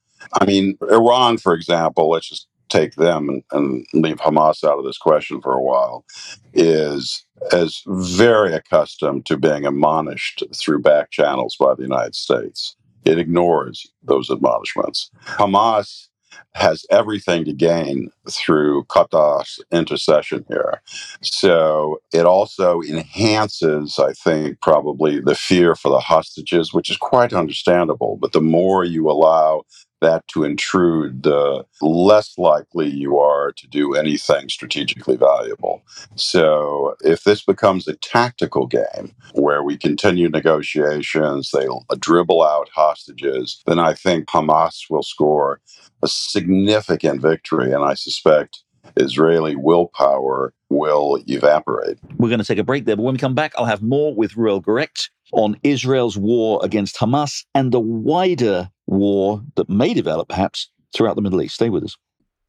I 0.40 0.44
mean, 0.44 0.78
Iran, 0.90 1.38
for 1.38 1.54
example, 1.54 2.10
let's 2.10 2.28
just 2.28 2.46
take 2.68 2.94
them 2.94 3.28
and, 3.28 3.42
and 3.52 3.86
leave 3.92 4.18
Hamas 4.18 4.64
out 4.64 4.78
of 4.78 4.84
this 4.84 4.98
question 4.98 5.40
for 5.40 5.52
a 5.52 5.62
while, 5.62 6.04
is 6.52 7.24
as 7.52 7.82
very 7.86 8.54
accustomed 8.54 9.26
to 9.26 9.36
being 9.36 9.66
admonished 9.66 10.42
through 10.54 10.80
back 10.80 11.10
channels 11.10 11.56
by 11.58 11.74
the 11.74 11.82
United 11.82 12.14
States. 12.14 12.76
It 13.04 13.18
ignores 13.18 13.86
those 14.02 14.30
admonishments. 14.30 15.10
Hamas 15.26 16.08
has 16.54 16.84
everything 16.90 17.44
to 17.44 17.52
gain 17.52 18.10
through 18.30 18.84
Qatar's 18.84 19.60
intercession 19.70 20.44
here. 20.48 20.82
So 21.22 22.00
it 22.12 22.26
also 22.26 22.82
enhances, 22.82 23.98
I 23.98 24.12
think, 24.12 24.60
probably 24.60 25.20
the 25.20 25.34
fear 25.34 25.74
for 25.74 25.90
the 25.90 26.00
hostages, 26.00 26.72
which 26.72 26.90
is 26.90 26.96
quite 26.96 27.32
understandable. 27.32 28.18
But 28.20 28.32
the 28.32 28.40
more 28.40 28.84
you 28.84 29.10
allow 29.10 29.64
that 30.00 30.26
to 30.28 30.44
intrude, 30.44 31.22
the 31.22 31.64
less 31.80 32.36
likely 32.38 32.88
you 32.88 33.18
are 33.18 33.52
to 33.52 33.66
do 33.68 33.94
anything 33.94 34.48
strategically 34.48 35.16
valuable. 35.16 35.82
So, 36.14 36.96
if 37.00 37.24
this 37.24 37.44
becomes 37.44 37.86
a 37.88 37.96
tactical 37.96 38.66
game 38.66 39.14
where 39.34 39.62
we 39.62 39.76
continue 39.76 40.28
negotiations, 40.28 41.50
they 41.50 41.66
dribble 41.98 42.42
out 42.42 42.68
hostages, 42.74 43.62
then 43.66 43.78
I 43.78 43.94
think 43.94 44.26
Hamas 44.26 44.90
will 44.90 45.02
score 45.02 45.60
a 46.02 46.08
significant 46.08 47.20
victory. 47.20 47.72
And 47.72 47.84
I 47.84 47.94
suspect 47.94 48.62
Israeli 48.96 49.56
willpower 49.56 50.52
will 50.70 51.22
evaporate. 51.28 51.98
We're 52.16 52.28
going 52.28 52.40
to 52.40 52.44
take 52.44 52.58
a 52.58 52.64
break 52.64 52.84
there, 52.84 52.96
but 52.96 53.02
when 53.02 53.14
we 53.14 53.18
come 53.18 53.34
back, 53.34 53.52
I'll 53.56 53.64
have 53.64 53.82
more 53.82 54.14
with 54.14 54.36
Reuel 54.36 54.60
Gerecht 54.60 55.10
on 55.32 55.58
Israel's 55.62 56.16
war 56.16 56.60
against 56.62 56.96
Hamas 56.96 57.44
and 57.54 57.72
the 57.72 57.80
wider 57.80 58.70
war 58.88 59.42
that 59.56 59.68
may 59.68 59.94
develop, 59.94 60.28
perhaps, 60.28 60.70
throughout 60.94 61.16
the 61.16 61.22
Middle 61.22 61.42
East. 61.42 61.54
Stay 61.54 61.68
with 61.68 61.84
us. 61.84 61.96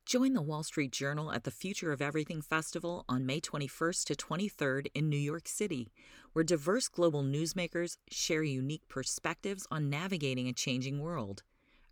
Join 0.06 0.34
the 0.34 0.42
Wall 0.42 0.64
Street 0.64 0.92
Journal 0.92 1.32
at 1.32 1.44
the 1.44 1.52
Future 1.52 1.92
of 1.92 2.02
Everything 2.02 2.42
Festival 2.42 3.06
on 3.08 3.28
May 3.28 3.40
21st 3.40 4.06
to 4.06 4.16
23rd 4.16 4.88
in 4.96 5.08
New 5.08 5.18
York 5.18 5.48
City, 5.48 5.92
where 6.34 6.44
diverse 6.44 6.88
global 6.88 7.24
newsmakers 7.24 7.98
share 8.10 8.42
unique 8.42 8.88
perspectives 8.90 9.68
on 9.70 9.90
navigating 9.90 10.48
a 10.48 10.54
changing 10.54 11.00
world. 11.00 11.44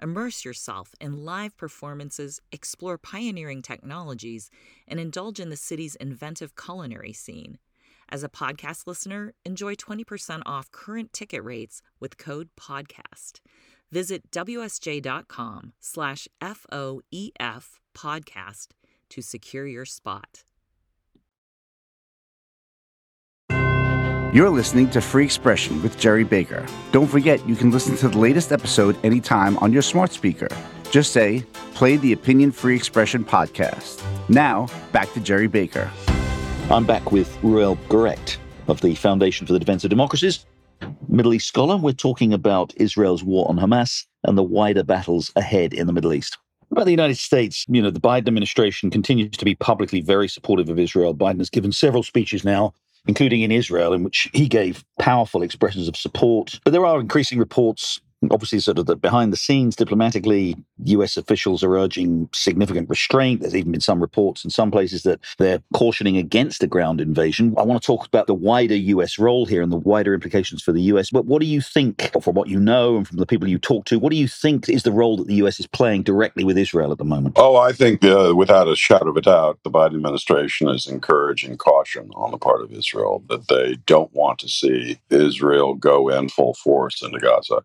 Immerse 0.01 0.45
yourself 0.45 0.95
in 0.99 1.25
live 1.25 1.55
performances, 1.57 2.39
explore 2.51 2.97
pioneering 2.97 3.61
technologies, 3.61 4.49
and 4.87 4.99
indulge 4.99 5.39
in 5.39 5.49
the 5.49 5.55
city's 5.55 5.95
inventive 5.95 6.55
culinary 6.55 7.13
scene. 7.13 7.59
As 8.09 8.23
a 8.23 8.29
podcast 8.29 8.87
listener, 8.87 9.33
enjoy 9.43 9.75
20% 9.75 10.41
off 10.45 10.71
current 10.71 11.11
ticket 11.13 11.43
rates 11.43 11.81
with 11.99 12.17
code 12.17 12.49
PODCAST. 12.55 13.41
Visit 13.91 14.29
wsj.com 14.31 15.73
slash 15.79 16.27
FOEF 16.41 17.79
podcast 17.95 18.67
to 19.09 19.21
secure 19.21 19.65
your 19.65 19.85
spot. 19.85 20.43
You're 24.33 24.49
listening 24.49 24.89
to 24.89 24.99
Free 25.01 25.23
Expression 25.23 25.81
with 25.81 25.97
Gerry 25.97 26.25
Baker. 26.25 26.65
Don't 26.91 27.07
forget, 27.07 27.47
you 27.47 27.55
can 27.55 27.71
listen 27.71 27.95
to 27.97 28.09
the 28.09 28.17
latest 28.17 28.51
episode 28.51 28.97
anytime 29.05 29.57
on 29.59 29.71
your 29.71 29.81
smart 29.81 30.11
speaker. 30.11 30.49
Just 30.91 31.13
say, 31.13 31.45
play 31.73 31.95
the 31.95 32.11
Opinion 32.11 32.51
Free 32.51 32.75
Expression 32.75 33.23
podcast. 33.23 34.03
Now, 34.29 34.67
back 34.91 35.11
to 35.13 35.21
Gerry 35.21 35.47
Baker. 35.47 35.89
I'm 36.69 36.85
back 36.85 37.11
with 37.13 37.35
Reuel 37.41 37.77
Gerecht 37.87 38.37
of 38.67 38.81
the 38.81 38.95
Foundation 38.95 39.47
for 39.47 39.53
the 39.53 39.59
Defense 39.59 39.85
of 39.85 39.89
Democracies, 39.89 40.45
Middle 41.07 41.33
East 41.33 41.47
scholar. 41.47 41.77
We're 41.77 41.93
talking 41.93 42.33
about 42.33 42.73
Israel's 42.77 43.23
war 43.23 43.47
on 43.49 43.57
Hamas 43.57 44.05
and 44.23 44.37
the 44.37 44.43
wider 44.43 44.83
battles 44.83 45.31
ahead 45.35 45.73
in 45.73 45.87
the 45.87 45.93
Middle 45.93 46.13
East. 46.13 46.37
About 46.71 46.85
the 46.85 46.91
United 46.91 47.17
States, 47.17 47.65
you 47.69 47.81
know, 47.81 47.89
the 47.89 47.99
Biden 47.99 48.27
administration 48.27 48.89
continues 48.89 49.31
to 49.37 49.45
be 49.45 49.55
publicly 49.55 50.01
very 50.01 50.27
supportive 50.27 50.69
of 50.69 50.77
Israel. 50.77 51.15
Biden 51.15 51.39
has 51.39 51.49
given 51.49 51.71
several 51.71 52.03
speeches 52.03 52.43
now 52.43 52.73
including 53.07 53.41
in 53.41 53.51
Israel, 53.51 53.93
in 53.93 54.03
which 54.03 54.29
he 54.33 54.47
gave 54.47 54.83
powerful 54.99 55.41
expressions 55.41 55.87
of 55.87 55.95
support. 55.95 56.59
But 56.65 56.71
there 56.71 56.85
are 56.85 56.99
increasing 56.99 57.39
reports 57.39 58.01
obviously 58.31 58.59
sort 58.59 58.79
of 58.79 58.85
that 58.87 59.01
behind 59.01 59.31
the 59.31 59.37
scenes 59.37 59.75
diplomatically 59.75 60.55
us 60.87 61.17
officials 61.17 61.63
are 61.63 61.77
urging 61.77 62.29
significant 62.33 62.89
restraint. 62.89 63.41
There's 63.41 63.55
even 63.55 63.71
been 63.71 63.81
some 63.81 64.01
reports 64.01 64.43
in 64.43 64.49
some 64.49 64.71
places 64.71 65.03
that 65.03 65.19
they're 65.37 65.61
cautioning 65.73 66.17
against 66.17 66.63
a 66.63 66.67
ground 66.67 67.01
invasion. 67.01 67.53
I 67.57 67.63
want 67.63 67.81
to 67.81 67.85
talk 67.85 68.05
about 68.07 68.27
the 68.27 68.33
wider 68.33 68.75
us 68.75 69.19
role 69.19 69.45
here 69.45 69.61
and 69.61 69.71
the 69.71 69.77
wider 69.77 70.13
implications 70.13 70.61
for 70.61 70.71
the 70.71 70.81
us 70.81 71.09
but 71.09 71.25
what 71.25 71.41
do 71.41 71.47
you 71.47 71.61
think 71.61 72.11
from 72.21 72.35
what 72.35 72.47
you 72.47 72.59
know 72.59 72.97
and 72.97 73.07
from 73.07 73.17
the 73.17 73.25
people 73.25 73.47
you 73.47 73.57
talk 73.59 73.85
to 73.85 73.99
what 73.99 74.11
do 74.11 74.17
you 74.17 74.27
think 74.27 74.69
is 74.69 74.83
the 74.83 74.91
role 74.91 75.17
that 75.17 75.27
the 75.27 75.35
us 75.35 75.59
is 75.59 75.67
playing 75.67 76.03
directly 76.03 76.43
with 76.43 76.57
israel 76.57 76.91
at 76.91 76.97
the 76.97 77.05
moment? 77.05 77.35
Oh 77.37 77.55
i 77.55 77.71
think 77.71 78.03
uh, 78.03 78.33
without 78.35 78.67
a 78.67 78.75
shadow 78.75 79.09
of 79.09 79.17
a 79.17 79.21
doubt 79.21 79.59
the 79.63 79.71
biden 79.71 79.95
administration 79.95 80.69
is 80.69 80.87
encouraging 80.87 81.57
caution 81.57 82.09
on 82.15 82.31
the 82.31 82.37
part 82.37 82.61
of 82.61 82.71
israel 82.71 83.23
that 83.29 83.47
they 83.47 83.75
don't 83.85 84.13
want 84.13 84.39
to 84.39 84.47
see 84.47 84.99
israel 85.09 85.73
go 85.75 86.09
in 86.09 86.29
full 86.29 86.53
force 86.53 87.01
into 87.01 87.19
gaza 87.19 87.63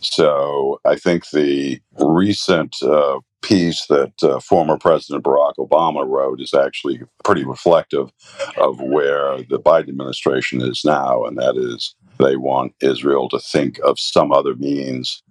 so 0.00 0.80
I 0.84 0.96
think 0.96 1.30
the 1.30 1.80
recent 1.98 2.76
uh, 2.82 3.20
piece 3.42 3.86
that 3.86 4.12
uh, 4.22 4.40
former 4.40 4.78
President 4.78 5.24
Barack 5.24 5.54
Obama 5.58 6.06
wrote 6.06 6.40
is 6.40 6.54
actually 6.54 7.00
pretty 7.24 7.44
reflective 7.44 8.10
of 8.56 8.80
where 8.80 9.38
the 9.42 9.60
Biden 9.60 9.90
administration 9.90 10.62
is 10.62 10.82
now, 10.84 11.24
and 11.24 11.36
that 11.36 11.56
is 11.56 11.94
they 12.18 12.36
want 12.36 12.74
Israel 12.80 13.28
to 13.28 13.38
think 13.38 13.78
of 13.80 13.98
some 13.98 14.32
other 14.32 14.54
means 14.54 15.22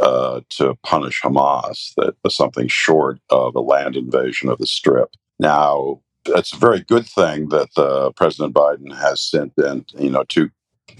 uh, 0.00 0.40
to 0.50 0.74
punish 0.82 1.20
Hamas 1.22 1.92
that 1.96 2.14
something 2.30 2.68
short 2.68 3.18
of 3.30 3.54
a 3.54 3.60
land 3.60 3.96
invasion 3.96 4.48
of 4.48 4.58
the 4.58 4.66
Strip. 4.66 5.10
Now, 5.38 6.00
it's 6.26 6.52
a 6.52 6.58
very 6.58 6.80
good 6.80 7.06
thing 7.06 7.48
that 7.48 7.76
uh, 7.76 8.10
President 8.16 8.54
Biden 8.54 8.94
has 8.96 9.22
sent 9.22 9.52
in, 9.58 9.84
you 9.98 10.10
know, 10.10 10.24
two 10.24 10.50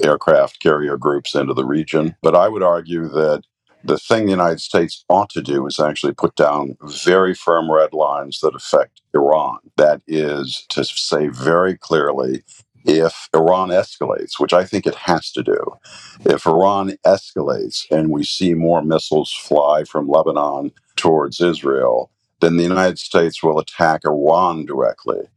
aircraft 0.03 0.61
carrier 0.61 0.97
groups 0.97 1.35
into 1.35 1.55
the 1.55 1.65
region. 1.65 2.17
But 2.23 2.35
I 2.37 2.49
would 2.49 2.63
argue 2.63 3.09
that 3.09 3.43
the 3.83 3.99
thing 3.99 4.27
the 4.27 4.33
United 4.33 4.61
States 4.61 5.05
ought 5.09 5.31
to 5.31 5.43
do 5.43 5.67
is 5.67 5.79
actually 5.81 6.13
put 6.13 6.37
down 6.37 6.77
very 6.83 7.35
firm 7.35 7.71
red 7.71 7.93
lines 7.93 8.41
that 8.41 8.55
affect 8.55 9.01
Iran. 9.15 9.59
That 9.77 10.03
is 10.07 10.65
to 10.71 10.85
say 10.85 11.29
very 11.29 11.77
clearly 11.77 12.43
if 12.85 13.29
Iran 13.35 13.69
escalates, 13.69 14.39
which 14.39 14.53
I 14.53 14.65
think 14.65 14.87
it 14.87 14.95
has 14.95 15.31
to 15.33 15.43
do, 15.43 15.59
if 16.25 16.47
Iran 16.47 16.93
escalates 17.07 17.85
and 17.91 18.11
we 18.11 18.25
see 18.25 18.55
more 18.55 18.83
missiles 18.83 19.33
fly 19.33 19.85
from 19.85 20.09
Lebanon 20.09 20.73
towards 20.97 21.41
Israel, 21.41 22.11
then 22.41 22.57
the 22.57 22.63
United 22.63 22.99
States 22.99 23.43
will 23.43 23.59
attack 23.59 24.03
Iran 24.05 24.65
directly. 24.65 25.29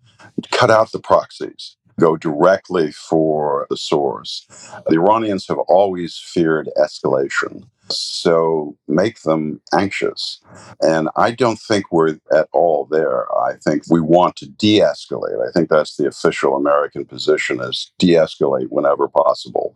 Cut 0.51 0.72
out 0.72 0.91
the 0.91 1.00
proxies 1.00 1.75
go 2.00 2.17
directly 2.17 2.91
for 2.91 3.67
the 3.69 3.77
source. 3.77 4.45
The 4.88 4.95
Iranians 4.95 5.47
have 5.47 5.59
always 5.59 6.17
feared 6.17 6.69
escalation. 6.77 7.63
So 7.89 8.77
make 8.88 9.21
them 9.21 9.62
anxious. 9.73 10.39
And 10.81 11.09
I 11.15 11.31
don't 11.31 11.59
think 11.59 11.91
we're 11.91 12.17
at 12.31 12.47
all 12.53 12.88
there. 12.89 13.27
I 13.35 13.55
think 13.63 13.83
we 13.89 14.00
want 14.00 14.38
to 14.38 14.50
de 14.50 14.79
escalate. 14.79 15.45
I 15.45 15.51
think 15.51 15.69
that's 15.69 15.97
the 15.97 16.07
official 16.07 16.55
American 16.55 17.05
position 17.05 17.59
is 17.59 17.91
de 18.00 18.13
escalate 18.13 18.67
whenever 18.69 19.07
possible. 19.07 19.75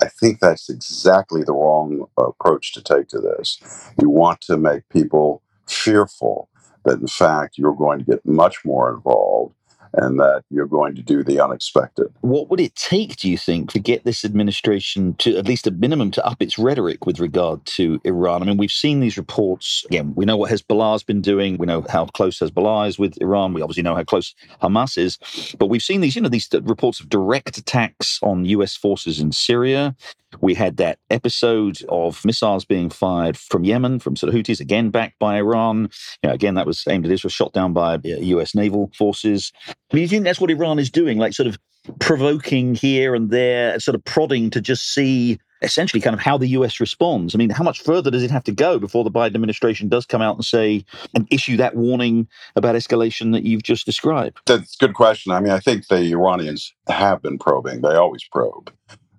I 0.00 0.08
think 0.08 0.40
that's 0.40 0.70
exactly 0.70 1.42
the 1.44 1.52
wrong 1.52 2.06
approach 2.16 2.72
to 2.72 2.82
take 2.82 3.08
to 3.08 3.18
this. 3.18 3.60
You 4.00 4.08
want 4.08 4.40
to 4.42 4.56
make 4.56 4.88
people 4.88 5.42
fearful 5.68 6.48
that, 6.84 7.00
in 7.00 7.06
fact, 7.06 7.58
you're 7.58 7.74
going 7.74 8.00
to 8.00 8.04
get 8.04 8.26
much 8.26 8.64
more 8.64 8.92
involved 8.92 9.54
and 9.94 10.18
that 10.18 10.44
you're 10.50 10.66
going 10.66 10.94
to 10.94 11.02
do 11.02 11.22
the 11.22 11.40
unexpected. 11.40 12.06
What 12.20 12.48
would 12.50 12.60
it 12.60 12.74
take, 12.74 13.16
do 13.16 13.30
you 13.30 13.36
think, 13.36 13.72
to 13.72 13.78
get 13.78 14.04
this 14.04 14.24
administration 14.24 15.14
to 15.18 15.36
at 15.36 15.46
least 15.46 15.66
a 15.66 15.70
minimum 15.70 16.10
to 16.12 16.26
up 16.26 16.42
its 16.42 16.58
rhetoric 16.58 17.06
with 17.06 17.20
regard 17.20 17.64
to 17.66 18.00
Iran? 18.04 18.42
I 18.42 18.46
mean, 18.46 18.56
we've 18.56 18.70
seen 18.70 19.00
these 19.00 19.16
reports. 19.16 19.84
Again, 19.88 20.14
we 20.14 20.24
know 20.24 20.36
what 20.36 20.50
Hezbollah 20.50 20.92
has 20.92 21.02
been 21.02 21.20
doing. 21.20 21.58
We 21.58 21.66
know 21.66 21.84
how 21.88 22.06
close 22.06 22.38
Hezbollah 22.38 22.88
is 22.88 22.98
with 22.98 23.20
Iran. 23.20 23.52
We 23.52 23.62
obviously 23.62 23.82
know 23.82 23.94
how 23.94 24.04
close 24.04 24.34
Hamas 24.62 24.96
is. 24.98 25.18
But 25.58 25.66
we've 25.66 25.82
seen 25.82 26.00
these, 26.00 26.16
you 26.16 26.22
know, 26.22 26.28
these 26.28 26.48
reports 26.52 27.00
of 27.00 27.08
direct 27.08 27.58
attacks 27.58 28.18
on 28.22 28.44
U.S. 28.46 28.76
forces 28.76 29.20
in 29.20 29.32
Syria. 29.32 29.94
We 30.40 30.54
had 30.54 30.76
that 30.78 30.98
episode 31.10 31.78
of 31.88 32.24
missiles 32.24 32.64
being 32.64 32.90
fired 32.90 33.36
from 33.36 33.64
Yemen, 33.64 33.98
from 33.98 34.16
sort 34.16 34.32
of 34.32 34.38
Houthis, 34.38 34.60
again 34.60 34.90
backed 34.90 35.18
by 35.18 35.36
Iran. 35.36 35.90
You 36.22 36.28
know, 36.28 36.34
again, 36.34 36.54
that 36.54 36.66
was 36.66 36.84
aimed 36.88 37.04
at 37.06 37.12
Israel, 37.12 37.30
shot 37.30 37.52
down 37.52 37.72
by 37.72 37.94
uh, 37.94 38.00
U.S. 38.04 38.54
naval 38.54 38.90
forces. 38.96 39.52
I 39.68 39.72
mean, 39.92 40.02
you 40.02 40.08
think 40.08 40.24
that's 40.24 40.40
what 40.40 40.50
Iran 40.50 40.78
is 40.78 40.90
doing, 40.90 41.18
like 41.18 41.32
sort 41.32 41.46
of 41.46 41.58
provoking 41.98 42.74
here 42.74 43.14
and 43.14 43.30
there, 43.30 43.78
sort 43.80 43.94
of 43.94 44.04
prodding 44.04 44.50
to 44.50 44.60
just 44.60 44.94
see 44.94 45.38
essentially 45.62 46.00
kind 46.00 46.14
of 46.14 46.20
how 46.20 46.36
the 46.36 46.48
US 46.48 46.80
responds. 46.80 47.34
I 47.34 47.38
mean, 47.38 47.50
how 47.50 47.64
much 47.64 47.82
further 47.82 48.10
does 48.10 48.22
it 48.22 48.30
have 48.30 48.44
to 48.44 48.52
go 48.52 48.78
before 48.78 49.04
the 49.04 49.10
Biden 49.10 49.34
administration 49.34 49.88
does 49.88 50.04
come 50.04 50.20
out 50.20 50.36
and 50.36 50.44
say 50.44 50.84
and 51.14 51.26
issue 51.30 51.56
that 51.56 51.76
warning 51.76 52.28
about 52.56 52.74
escalation 52.74 53.32
that 53.32 53.44
you've 53.44 53.62
just 53.62 53.86
described? 53.86 54.40
That's 54.46 54.74
a 54.74 54.86
good 54.86 54.94
question. 54.94 55.32
I 55.32 55.40
mean, 55.40 55.52
I 55.52 55.60
think 55.60 55.86
the 55.86 56.12
Iranians 56.12 56.74
have 56.88 57.22
been 57.22 57.38
probing. 57.38 57.80
They 57.80 57.94
always 57.94 58.24
probe. 58.24 58.72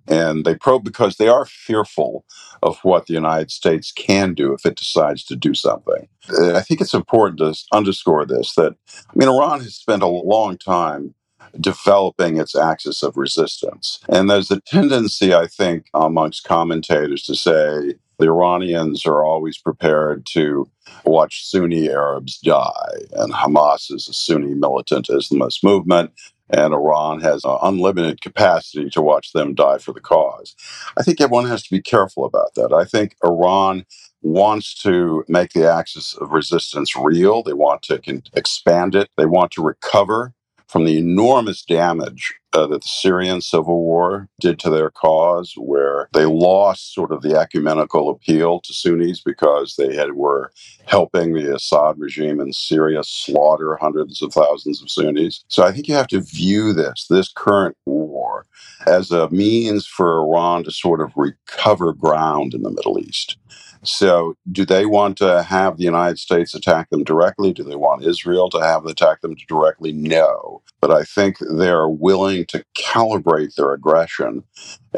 And 0.06 0.44
they 0.44 0.54
probe 0.54 0.84
because 0.84 1.16
they 1.16 1.28
are 1.28 1.46
fearful 1.46 2.24
of 2.62 2.78
what 2.82 3.06
the 3.06 3.14
United 3.14 3.50
States 3.50 3.92
can 3.92 4.34
do 4.34 4.52
if 4.52 4.66
it 4.66 4.76
decides 4.76 5.24
to 5.24 5.36
do 5.36 5.54
something. 5.54 6.08
Uh, 6.30 6.54
I 6.54 6.60
think 6.60 6.80
it's 6.80 6.94
important 6.94 7.38
to 7.38 7.54
underscore 7.72 8.24
this 8.26 8.54
that, 8.54 8.74
I 9.08 9.12
mean, 9.14 9.28
Iran 9.28 9.60
has 9.60 9.76
spent 9.76 10.02
a 10.02 10.06
long 10.06 10.58
time 10.58 11.14
developing 11.60 12.38
its 12.38 12.56
axis 12.56 13.02
of 13.02 13.16
resistance. 13.16 14.00
And 14.08 14.28
there's 14.28 14.50
a 14.50 14.60
tendency, 14.60 15.34
I 15.34 15.46
think, 15.46 15.86
amongst 15.94 16.44
commentators 16.44 17.22
to 17.24 17.34
say 17.34 17.94
the 18.18 18.26
Iranians 18.26 19.06
are 19.06 19.24
always 19.24 19.58
prepared 19.58 20.26
to 20.32 20.68
watch 21.04 21.48
Sunni 21.48 21.90
Arabs 21.90 22.38
die, 22.38 22.98
and 23.12 23.32
Hamas 23.32 23.90
is 23.90 24.08
a 24.08 24.12
Sunni 24.12 24.54
militant 24.54 25.08
Islamist 25.08 25.64
movement 25.64 26.12
and 26.50 26.74
Iran 26.74 27.20
has 27.20 27.44
uh, 27.44 27.58
unlimited 27.62 28.20
capacity 28.22 28.90
to 28.90 29.02
watch 29.02 29.32
them 29.32 29.54
die 29.54 29.78
for 29.78 29.92
the 29.92 30.00
cause. 30.00 30.54
I 30.96 31.02
think 31.02 31.20
everyone 31.20 31.48
has 31.48 31.62
to 31.64 31.70
be 31.70 31.82
careful 31.82 32.24
about 32.24 32.54
that. 32.54 32.72
I 32.72 32.84
think 32.84 33.16
Iran 33.24 33.84
wants 34.22 34.74
to 34.82 35.24
make 35.28 35.52
the 35.52 35.70
axis 35.70 36.14
of 36.14 36.30
resistance 36.30 36.96
real. 36.96 37.42
They 37.42 37.52
want 37.54 37.82
to 37.84 38.00
expand 38.34 38.94
it. 38.94 39.10
They 39.16 39.26
want 39.26 39.52
to 39.52 39.62
recover 39.62 40.34
from 40.68 40.84
the 40.84 40.98
enormous 40.98 41.64
damage 41.64 42.34
uh, 42.52 42.66
that 42.66 42.82
the 42.82 42.88
Syrian 42.88 43.40
civil 43.40 43.82
war 43.82 44.28
did 44.40 44.58
to 44.60 44.70
their 44.70 44.90
cause, 44.90 45.54
where 45.56 46.08
they 46.12 46.24
lost 46.24 46.94
sort 46.94 47.12
of 47.12 47.22
the 47.22 47.36
ecumenical 47.36 48.10
appeal 48.10 48.60
to 48.60 48.72
Sunnis 48.72 49.20
because 49.20 49.74
they 49.76 49.94
had 49.94 50.12
were 50.14 50.52
helping 50.86 51.34
the 51.34 51.54
Assad 51.54 51.98
regime 51.98 52.40
in 52.40 52.52
Syria 52.52 53.02
slaughter 53.02 53.76
hundreds 53.80 54.22
of 54.22 54.32
thousands 54.32 54.80
of 54.80 54.90
Sunnis. 54.90 55.44
So 55.48 55.64
I 55.64 55.72
think 55.72 55.88
you 55.88 55.94
have 55.94 56.08
to 56.08 56.20
view 56.20 56.72
this, 56.72 57.06
this 57.08 57.32
current 57.32 57.76
war, 57.86 58.46
as 58.86 59.10
a 59.10 59.28
means 59.30 59.86
for 59.86 60.20
Iran 60.20 60.64
to 60.64 60.70
sort 60.70 61.00
of 61.00 61.12
recover 61.16 61.92
ground 61.92 62.54
in 62.54 62.62
the 62.62 62.70
Middle 62.70 62.98
East. 62.98 63.36
So, 63.84 64.36
do 64.50 64.64
they 64.64 64.86
want 64.86 65.18
to 65.18 65.42
have 65.42 65.76
the 65.78 65.84
United 65.84 66.18
States 66.18 66.54
attack 66.54 66.90
them 66.90 67.04
directly? 67.04 67.52
Do 67.52 67.64
they 67.64 67.76
want 67.76 68.04
Israel 68.04 68.50
to 68.50 68.60
have 68.60 68.86
attack 68.86 69.20
them 69.22 69.36
directly? 69.48 69.92
No. 69.92 70.62
But 70.80 70.90
I 70.90 71.04
think 71.04 71.38
they're 71.40 71.88
willing 71.88 72.46
to 72.46 72.64
calibrate 72.76 73.54
their 73.54 73.72
aggression 73.72 74.44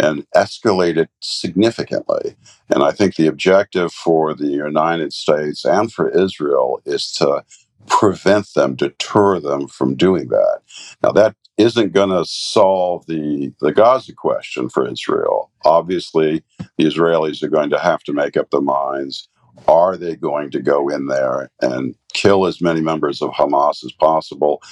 and 0.00 0.26
escalate 0.34 0.96
it 0.98 1.10
significantly. 1.20 2.36
And 2.70 2.82
I 2.82 2.92
think 2.92 3.16
the 3.16 3.28
objective 3.28 3.92
for 3.92 4.34
the 4.34 4.48
United 4.48 5.12
States 5.12 5.64
and 5.64 5.92
for 5.92 6.08
Israel 6.10 6.80
is 6.86 7.12
to 7.14 7.44
prevent 7.86 8.54
them, 8.54 8.74
deter 8.74 9.40
them 9.40 9.68
from 9.68 9.94
doing 9.96 10.28
that. 10.28 10.60
Now, 11.02 11.12
that 11.12 11.36
isn't 11.58 11.92
going 11.92 12.10
to 12.10 12.25
solve 12.26 13.06
the, 13.06 13.52
the 13.60 13.72
Gaza 13.72 14.14
question 14.14 14.68
for 14.68 14.88
Israel. 14.88 15.50
Obviously, 15.64 16.44
the 16.76 16.84
Israelis 16.84 17.42
are 17.42 17.48
going 17.48 17.70
to 17.70 17.78
have 17.78 18.02
to 18.04 18.12
make 18.12 18.36
up 18.36 18.50
their 18.50 18.60
minds. 18.60 19.28
Are 19.68 19.96
they 19.96 20.16
going 20.16 20.50
to 20.52 20.60
go 20.60 20.88
in 20.88 21.06
there 21.06 21.50
and 21.62 21.94
kill 22.12 22.46
as 22.46 22.60
many 22.60 22.80
members 22.80 23.22
of 23.22 23.30
Hamas 23.30 23.84
as 23.84 23.92
possible 23.92 24.62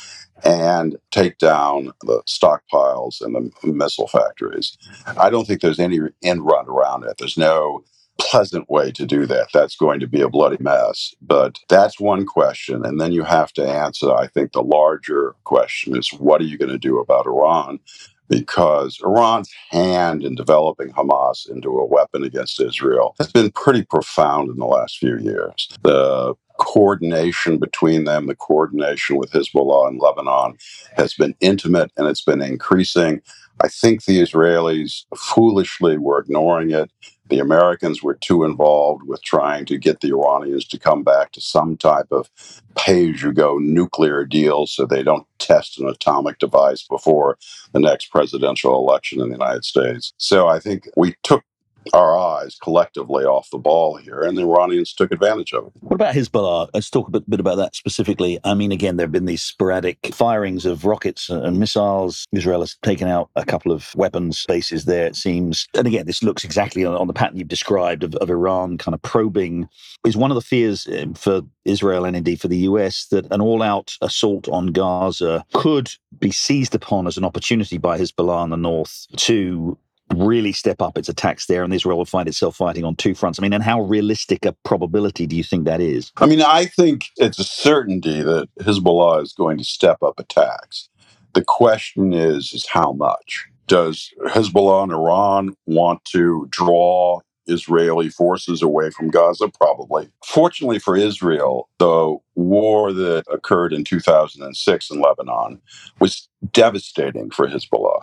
and 0.44 0.96
take 1.10 1.38
down 1.38 1.92
the 2.02 2.22
stockpiles 2.28 3.20
and 3.22 3.34
the 3.34 3.72
missile 3.72 4.08
factories? 4.08 4.76
I 5.18 5.30
don't 5.30 5.46
think 5.46 5.60
there's 5.62 5.80
any 5.80 6.00
end 6.22 6.44
run 6.46 6.66
around 6.68 7.04
it. 7.04 7.16
There's 7.18 7.38
no 7.38 7.84
pleasant 8.18 8.70
way 8.70 8.92
to 8.92 9.06
do 9.06 9.26
that. 9.26 9.48
That's 9.52 9.76
going 9.76 10.00
to 10.00 10.06
be 10.06 10.20
a 10.20 10.28
bloody 10.28 10.58
mess. 10.60 11.14
But 11.22 11.60
that's 11.68 12.00
one 12.00 12.26
question. 12.26 12.84
And 12.84 13.00
then 13.00 13.12
you 13.12 13.24
have 13.24 13.52
to 13.54 13.68
answer, 13.68 14.12
I 14.14 14.28
think, 14.28 14.52
the 14.52 14.62
larger 14.62 15.34
question 15.44 15.96
is 15.96 16.10
what 16.10 16.40
are 16.40 16.44
you 16.46 16.58
going 16.58 16.70
to 16.70 16.78
do 16.78 16.98
about 16.98 17.26
Iran? 17.26 17.80
Because 18.28 18.98
Iran's 19.04 19.52
hand 19.70 20.24
in 20.24 20.34
developing 20.34 20.90
Hamas 20.92 21.48
into 21.50 21.70
a 21.78 21.86
weapon 21.86 22.24
against 22.24 22.60
Israel 22.60 23.14
has 23.18 23.32
been 23.32 23.50
pretty 23.52 23.84
profound 23.84 24.50
in 24.50 24.56
the 24.56 24.66
last 24.66 24.98
few 24.98 25.18
years. 25.18 25.68
The 25.82 26.34
coordination 26.58 27.58
between 27.58 28.04
them, 28.04 28.26
the 28.26 28.36
coordination 28.36 29.16
with 29.16 29.32
Hezbollah 29.32 29.88
and 29.88 30.00
Lebanon 30.00 30.56
has 30.96 31.14
been 31.14 31.34
intimate 31.40 31.92
and 31.96 32.08
it's 32.08 32.24
been 32.24 32.42
increasing. 32.42 33.20
I 33.62 33.68
think 33.68 34.04
the 34.04 34.20
Israelis 34.20 35.04
foolishly 35.16 35.98
were 35.98 36.20
ignoring 36.20 36.70
it. 36.72 36.90
The 37.28 37.40
Americans 37.40 38.02
were 38.02 38.14
too 38.14 38.44
involved 38.44 39.04
with 39.06 39.22
trying 39.22 39.66
to 39.66 39.78
get 39.78 40.00
the 40.00 40.10
Iranians 40.10 40.66
to 40.68 40.78
come 40.78 41.02
back 41.04 41.32
to 41.32 41.40
some 41.40 41.76
type 41.76 42.08
of 42.12 42.30
pay 42.76 43.10
as 43.12 43.22
you 43.22 43.32
go 43.32 43.58
nuclear 43.58 44.24
deal 44.26 44.66
so 44.66 44.86
they 44.86 45.02
don't 45.02 45.26
test 45.38 45.78
an 45.80 45.88
atomic 45.88 46.38
device 46.38 46.84
before 46.84 47.38
the 47.72 47.80
next 47.80 48.06
presidential 48.12 48.76
election 48.76 49.20
in 49.20 49.28
the 49.28 49.36
United 49.36 49.64
States. 49.64 50.12
So 50.18 50.48
I 50.48 50.60
think 50.60 50.88
we 50.96 51.16
took 51.22 51.44
our 51.92 52.16
eyes 52.16 52.56
collectively 52.62 53.24
off 53.24 53.50
the 53.50 53.58
ball 53.58 53.96
here, 53.96 54.22
and 54.22 54.36
the 54.36 54.42
Iranians 54.42 54.92
took 54.92 55.12
advantage 55.12 55.52
of 55.52 55.66
it. 55.66 55.72
What 55.80 55.94
about 55.94 56.14
Hezbollah? 56.14 56.68
Let's 56.72 56.90
talk 56.90 57.08
a 57.08 57.10
bit, 57.10 57.28
bit 57.28 57.40
about 57.40 57.56
that 57.56 57.74
specifically. 57.74 58.38
I 58.44 58.54
mean, 58.54 58.72
again, 58.72 58.96
there 58.96 59.04
have 59.04 59.12
been 59.12 59.26
these 59.26 59.42
sporadic 59.42 59.98
firings 60.12 60.66
of 60.66 60.84
rockets 60.84 61.28
and 61.28 61.58
missiles. 61.58 62.26
Israel 62.32 62.60
has 62.60 62.76
taken 62.82 63.08
out 63.08 63.30
a 63.36 63.44
couple 63.44 63.72
of 63.72 63.94
weapons 63.94 64.44
bases 64.46 64.84
there, 64.84 65.06
it 65.06 65.16
seems. 65.16 65.66
And 65.74 65.86
again, 65.86 66.06
this 66.06 66.22
looks 66.22 66.44
exactly 66.44 66.84
on, 66.84 66.94
on 66.94 67.06
the 67.06 67.12
pattern 67.12 67.36
you've 67.36 67.48
described 67.48 68.02
of, 68.02 68.14
of 68.16 68.30
Iran 68.30 68.78
kind 68.78 68.94
of 68.94 69.02
probing. 69.02 69.68
Is 70.04 70.16
one 70.16 70.30
of 70.30 70.34
the 70.34 70.42
fears 70.42 70.86
um, 70.86 71.14
for 71.14 71.42
Israel 71.64 72.04
and 72.04 72.16
indeed 72.16 72.40
for 72.40 72.48
the 72.48 72.58
US 72.58 73.06
that 73.06 73.26
an 73.32 73.40
all 73.40 73.62
out 73.62 73.96
assault 74.02 74.48
on 74.48 74.68
Gaza 74.68 75.44
could 75.54 75.90
be 76.18 76.30
seized 76.30 76.74
upon 76.74 77.06
as 77.06 77.16
an 77.16 77.24
opportunity 77.24 77.78
by 77.78 77.98
Hezbollah 77.98 78.44
in 78.44 78.50
the 78.50 78.56
north 78.56 79.06
to 79.16 79.78
really 80.12 80.52
step 80.52 80.80
up 80.80 80.98
its 80.98 81.08
attacks 81.08 81.46
there, 81.46 81.64
and 81.64 81.72
Israel 81.72 81.98
will 81.98 82.04
find 82.04 82.28
itself 82.28 82.56
fighting 82.56 82.84
on 82.84 82.96
two 82.96 83.14
fronts. 83.14 83.38
I 83.38 83.42
mean, 83.42 83.52
and 83.52 83.62
how 83.62 83.82
realistic 83.82 84.44
a 84.44 84.52
probability 84.64 85.26
do 85.26 85.36
you 85.36 85.44
think 85.44 85.64
that 85.64 85.80
is? 85.80 86.12
I 86.18 86.26
mean, 86.26 86.42
I 86.42 86.66
think 86.66 87.06
it's 87.16 87.38
a 87.38 87.44
certainty 87.44 88.22
that 88.22 88.48
Hezbollah 88.60 89.22
is 89.22 89.32
going 89.32 89.58
to 89.58 89.64
step 89.64 90.02
up 90.02 90.18
attacks. 90.18 90.88
The 91.34 91.44
question 91.44 92.12
is, 92.12 92.52
is 92.52 92.66
how 92.68 92.92
much? 92.92 93.46
Does 93.66 94.12
Hezbollah 94.26 94.84
and 94.84 94.92
Iran 94.92 95.56
want 95.66 96.04
to 96.06 96.46
draw 96.50 97.20
Israeli 97.46 98.08
forces 98.08 98.62
away 98.62 98.90
from 98.90 99.10
Gaza? 99.10 99.48
Probably. 99.48 100.08
Fortunately 100.24 100.78
for 100.78 100.96
Israel, 100.96 101.68
the 101.78 102.16
war 102.34 102.92
that 102.92 103.24
occurred 103.30 103.72
in 103.72 103.84
2006 103.84 104.90
in 104.90 105.00
Lebanon 105.00 105.60
was 105.98 106.28
devastating 106.52 107.30
for 107.30 107.48
Hezbollah 107.48 108.02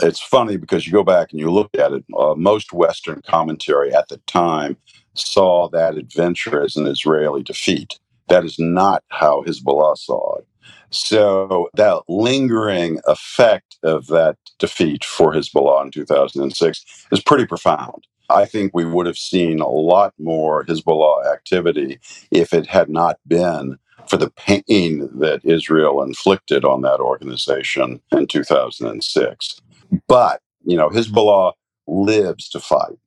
it's 0.00 0.20
funny 0.20 0.56
because 0.56 0.86
you 0.86 0.92
go 0.92 1.04
back 1.04 1.30
and 1.32 1.40
you 1.40 1.50
look 1.50 1.70
at 1.74 1.92
it, 1.92 2.04
uh, 2.18 2.34
most 2.34 2.72
Western 2.72 3.22
commentary 3.26 3.94
at 3.94 4.08
the 4.08 4.18
time 4.26 4.76
saw 5.14 5.68
that 5.70 5.96
adventure 5.96 6.62
as 6.62 6.76
an 6.76 6.86
Israeli 6.86 7.42
defeat. 7.42 7.98
That 8.28 8.44
is 8.44 8.58
not 8.58 9.02
how 9.08 9.42
Hezbollah 9.44 9.96
saw 9.98 10.36
it. 10.36 10.46
So 10.90 11.68
that 11.74 12.02
lingering 12.08 13.00
effect 13.06 13.76
of 13.82 14.06
that 14.08 14.36
defeat 14.58 15.04
for 15.04 15.32
Hezbollah 15.32 15.84
in 15.84 15.90
2006 15.90 16.84
is 17.12 17.22
pretty 17.22 17.46
profound. 17.46 18.06
I 18.30 18.44
think 18.44 18.72
we 18.74 18.84
would 18.84 19.06
have 19.06 19.16
seen 19.18 19.60
a 19.60 19.68
lot 19.68 20.14
more 20.18 20.64
Hezbollah 20.64 21.32
activity 21.32 21.98
if 22.30 22.52
it 22.52 22.66
had 22.66 22.88
not 22.88 23.18
been 23.26 23.78
for 24.06 24.16
the 24.16 24.30
pain 24.30 25.08
that 25.18 25.40
Israel 25.44 26.02
inflicted 26.02 26.64
on 26.64 26.82
that 26.82 27.00
organization 27.00 28.00
in 28.12 28.26
2006. 28.26 29.60
But, 30.06 30.40
you 30.64 30.76
know, 30.76 30.88
Hezbollah 30.88 31.52
lives 31.86 32.48
to 32.50 32.60
fight. 32.60 32.98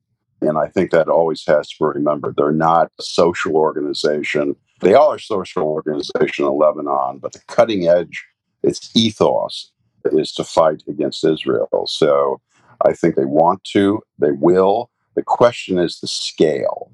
And 0.41 0.57
I 0.57 0.67
think 0.67 0.91
that 0.91 1.07
always 1.07 1.43
has 1.45 1.69
to 1.69 1.75
be 1.79 1.99
remembered. 1.99 2.35
They're 2.35 2.51
not 2.51 2.91
a 2.99 3.03
social 3.03 3.55
organization. 3.55 4.55
They 4.79 4.95
are 4.95 5.15
a 5.15 5.19
social 5.19 5.63
organization 5.63 6.45
in 6.45 6.57
Lebanon, 6.57 7.19
but 7.19 7.33
the 7.33 7.41
cutting 7.47 7.87
edge, 7.87 8.25
its 8.63 8.89
ethos 8.95 9.71
is 10.05 10.31
to 10.33 10.43
fight 10.43 10.81
against 10.87 11.23
Israel. 11.23 11.85
So 11.87 12.41
I 12.83 12.93
think 12.93 13.15
they 13.15 13.25
want 13.25 13.63
to, 13.65 14.01
they 14.17 14.31
will. 14.31 14.89
The 15.15 15.21
question 15.21 15.77
is 15.77 15.99
the 15.99 16.07
scale. 16.07 16.91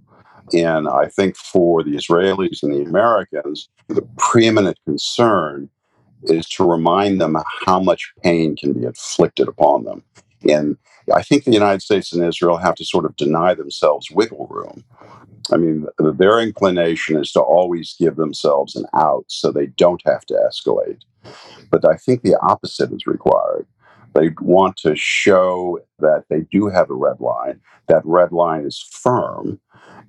And 0.54 0.90
I 0.90 1.08
think 1.08 1.38
for 1.38 1.84
the 1.84 1.96
Israelis 1.96 2.64
and 2.64 2.74
the 2.74 2.82
Americans, 2.82 3.70
the 3.88 4.08
preeminent 4.18 4.78
concern 4.86 5.70
is 6.30 6.48
to 6.50 6.70
remind 6.70 7.20
them 7.22 7.38
how 7.66 7.80
much 7.80 8.14
pain 8.24 8.56
can 8.56 8.74
be 8.74 8.86
inflicted 8.86 9.48
upon 9.48 9.84
them. 9.84 10.04
And 10.48 10.78
I 11.14 11.24
think 11.24 11.44
the 11.44 11.52
United 11.52 11.82
States 11.82 12.14
and 12.14 12.24
Israel 12.24 12.58
have 12.58 12.76
to 12.76 12.86
sort 12.86 13.06
of 13.06 13.16
deny 13.16 13.54
themselves 13.54 14.12
wiggle 14.12 14.48
room. 14.50 14.84
I 15.52 15.58
mean, 15.58 15.88
their 15.98 16.40
inclination 16.40 17.18
is 17.18 17.32
to 17.32 17.42
always 17.42 17.96
give 17.98 18.18
themselves 18.18 18.76
an 18.76 18.86
out 18.94 19.26
so 19.28 19.52
they 19.52 19.68
don't 19.68 20.02
have 20.06 20.26
to 20.26 20.34
escalate. 20.34 21.02
But 21.72 21.88
I 21.88 21.96
think 21.96 22.22
the 22.22 22.38
opposite 22.42 22.92
is 22.92 23.08
required. 23.08 23.66
They 24.14 24.32
want 24.42 24.78
to 24.78 24.96
show 24.96 25.80
that 26.00 26.26
they 26.30 26.42
do 26.52 26.68
have 26.68 26.90
a 26.90 26.96
red 26.96 27.20
line. 27.20 27.62
That 27.88 28.02
red 28.04 28.32
line 28.32 28.66
is 28.66 28.84
firm. 28.92 29.60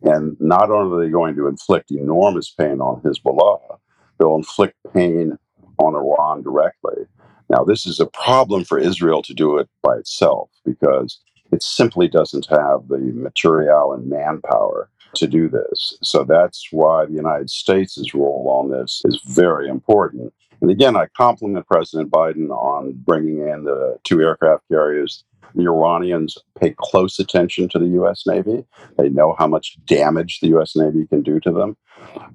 And 0.03 0.37
not 0.41 0.71
only 0.71 0.97
are 0.97 1.07
they 1.07 1.11
going 1.11 1.37
to 1.37 1.47
inflict 1.47 1.91
enormous 1.91 2.51
pain 2.51 2.81
on 2.81 3.03
Hezbollah, 3.03 3.79
they'll 4.19 4.37
inflict 4.37 4.75
pain 4.95 5.39
on 5.79 5.95
Iran 5.95 6.43
directly. 6.43 7.07
Now, 7.51 7.65
this 7.65 7.87
is 7.87 7.99
a 7.99 8.07
problem 8.07 8.65
for 8.65 8.79
Israel 8.79 9.23
to 9.23 9.35
do 9.35 9.57
it 9.57 9.69
by 9.83 9.97
itself 9.97 10.51
because 10.65 11.21
it 11.51 11.63
simply 11.63 12.09
doesn't 12.09 12.47
have 12.47 12.89
the 12.89 12.99
material 13.15 13.93
and 13.93 14.09
manpower 14.09 14.91
to 15.15 15.27
do 15.27 15.49
this. 15.49 15.97
So 16.03 16.25
that's 16.25 16.69
why 16.71 17.07
the 17.07 17.15
United 17.15 17.49
States' 17.49 18.15
role 18.15 18.47
on 18.51 18.71
this 18.71 19.01
is 19.07 19.21
very 19.27 19.69
important. 19.69 20.33
And 20.61 20.71
again, 20.71 20.97
I 20.97 21.07
compliment 21.17 21.67
President 21.67 22.11
Biden 22.11 22.51
on 22.51 22.93
bringing 23.07 23.39
in 23.39 23.65
the 23.65 23.99
two 24.05 24.21
aircraft 24.21 24.65
carriers 24.71 25.25
The 25.55 25.65
Iranians 25.65 26.37
pay 26.59 26.75
close 26.79 27.19
attention 27.19 27.69
to 27.71 27.79
the 27.79 27.89
U.S. 27.89 28.25
Navy. 28.27 28.65
They 28.97 29.09
know 29.09 29.35
how 29.39 29.47
much 29.47 29.77
damage 29.87 30.41
the 30.41 30.49
U.S. 30.49 30.77
Navy 30.77 31.07
can 31.07 31.23
do 31.23 31.41
to 31.41 31.51
them 31.51 31.77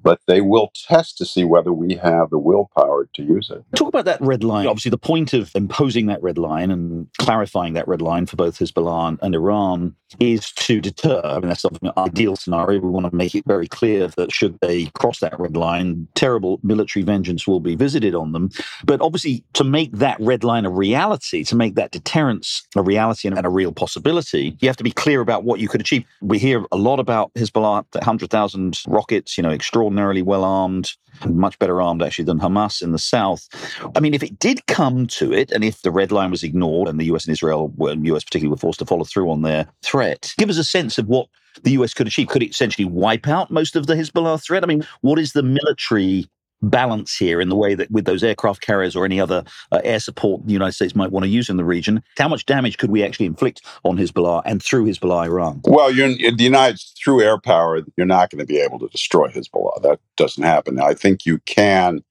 but 0.02 0.20
they 0.26 0.40
will 0.40 0.70
test 0.74 1.16
to 1.18 1.24
see 1.24 1.44
whether 1.44 1.72
we 1.72 1.94
have 1.94 2.30
the 2.30 2.38
willpower 2.38 3.08
to 3.14 3.22
use 3.22 3.50
it. 3.50 3.64
Talk 3.76 3.88
about 3.88 4.04
that 4.04 4.20
red 4.20 4.44
line. 4.44 4.66
Obviously, 4.66 4.90
the 4.90 4.98
point 4.98 5.32
of 5.32 5.50
imposing 5.54 6.06
that 6.06 6.22
red 6.22 6.38
line 6.38 6.70
and 6.70 7.08
clarifying 7.18 7.74
that 7.74 7.88
red 7.88 8.02
line 8.02 8.26
for 8.26 8.36
both 8.36 8.58
Hezbollah 8.58 9.18
and 9.22 9.34
Iran 9.34 9.94
is 10.20 10.52
to 10.52 10.80
deter. 10.80 11.20
I 11.24 11.40
mean, 11.40 11.48
that's 11.48 11.64
an 11.64 11.90
ideal 11.96 12.36
scenario. 12.36 12.80
We 12.80 12.90
want 12.90 13.10
to 13.10 13.16
make 13.16 13.34
it 13.34 13.44
very 13.46 13.66
clear 13.66 14.08
that 14.08 14.32
should 14.32 14.58
they 14.60 14.86
cross 14.86 15.20
that 15.20 15.38
red 15.38 15.56
line, 15.56 16.08
terrible 16.14 16.60
military 16.62 17.02
vengeance 17.02 17.46
will 17.46 17.60
be 17.60 17.74
visited 17.74 18.14
on 18.14 18.32
them. 18.32 18.50
But 18.84 19.00
obviously, 19.00 19.44
to 19.54 19.64
make 19.64 19.92
that 19.92 20.18
red 20.20 20.44
line 20.44 20.66
a 20.66 20.70
reality, 20.70 21.44
to 21.44 21.56
make 21.56 21.74
that 21.74 21.90
deterrence 21.90 22.66
a 22.76 22.82
reality 22.82 23.03
and 23.24 23.46
a 23.46 23.50
real 23.50 23.72
possibility, 23.72 24.56
you 24.60 24.68
have 24.68 24.76
to 24.76 24.84
be 24.84 24.90
clear 24.90 25.20
about 25.20 25.44
what 25.44 25.60
you 25.60 25.68
could 25.68 25.80
achieve. 25.80 26.04
We 26.20 26.38
hear 26.38 26.64
a 26.72 26.76
lot 26.76 27.00
about 27.00 27.32
Hezbollah, 27.34 27.86
100,000 27.92 28.80
rockets, 28.86 29.36
you 29.36 29.42
know, 29.42 29.50
extraordinarily 29.50 30.22
well 30.22 30.44
armed, 30.44 30.92
much 31.26 31.58
better 31.58 31.80
armed 31.80 32.02
actually 32.02 32.24
than 32.24 32.40
Hamas 32.40 32.82
in 32.82 32.92
the 32.92 32.98
south. 32.98 33.48
I 33.94 34.00
mean, 34.00 34.14
if 34.14 34.22
it 34.22 34.38
did 34.38 34.66
come 34.66 35.06
to 35.08 35.32
it, 35.32 35.52
and 35.52 35.64
if 35.64 35.82
the 35.82 35.90
red 35.90 36.12
line 36.12 36.30
was 36.30 36.42
ignored 36.42 36.88
and 36.88 36.98
the 36.98 37.04
US 37.06 37.26
and 37.26 37.32
Israel, 37.32 37.72
well, 37.76 37.96
US 37.96 38.24
particularly, 38.24 38.50
were 38.50 38.58
forced 38.58 38.78
to 38.80 38.86
follow 38.86 39.04
through 39.04 39.30
on 39.30 39.42
their 39.42 39.66
threat, 39.82 40.32
give 40.38 40.50
us 40.50 40.58
a 40.58 40.64
sense 40.64 40.98
of 40.98 41.06
what 41.06 41.28
the 41.62 41.72
US 41.72 41.94
could 41.94 42.06
achieve. 42.06 42.28
Could 42.28 42.42
it 42.42 42.50
essentially 42.50 42.84
wipe 42.84 43.28
out 43.28 43.50
most 43.50 43.76
of 43.76 43.86
the 43.86 43.94
Hezbollah 43.94 44.42
threat? 44.42 44.64
I 44.64 44.66
mean, 44.66 44.86
what 45.02 45.18
is 45.18 45.32
the 45.32 45.42
military 45.42 46.26
balance 46.70 47.16
here 47.16 47.40
in 47.40 47.48
the 47.48 47.56
way 47.56 47.74
that 47.74 47.90
with 47.90 48.04
those 48.04 48.22
aircraft 48.22 48.60
carriers 48.60 48.96
or 48.96 49.04
any 49.04 49.20
other 49.20 49.44
uh, 49.72 49.80
air 49.84 50.00
support 50.00 50.46
the 50.46 50.52
United 50.52 50.72
States 50.72 50.94
might 50.94 51.12
want 51.12 51.24
to 51.24 51.30
use 51.30 51.48
in 51.48 51.56
the 51.56 51.64
region, 51.64 52.02
how 52.18 52.28
much 52.28 52.46
damage 52.46 52.78
could 52.78 52.90
we 52.90 53.02
actually 53.02 53.26
inflict 53.26 53.62
on 53.84 53.96
Hezbollah 53.96 54.42
and 54.44 54.62
through 54.62 54.86
Hezbollah 54.86 55.26
Iran? 55.26 55.60
Well, 55.64 55.92
the 55.92 56.34
United 56.38 56.80
through 57.02 57.22
air 57.22 57.38
power, 57.38 57.80
you're 57.96 58.06
not 58.06 58.30
going 58.30 58.40
to 58.40 58.46
be 58.46 58.58
able 58.58 58.78
to 58.80 58.88
destroy 58.88 59.28
Hezbollah. 59.28 59.82
That 59.82 60.00
doesn't 60.16 60.42
happen. 60.42 60.80
I 60.80 60.94
think 60.94 61.26
you 61.26 61.38
can 61.46 62.02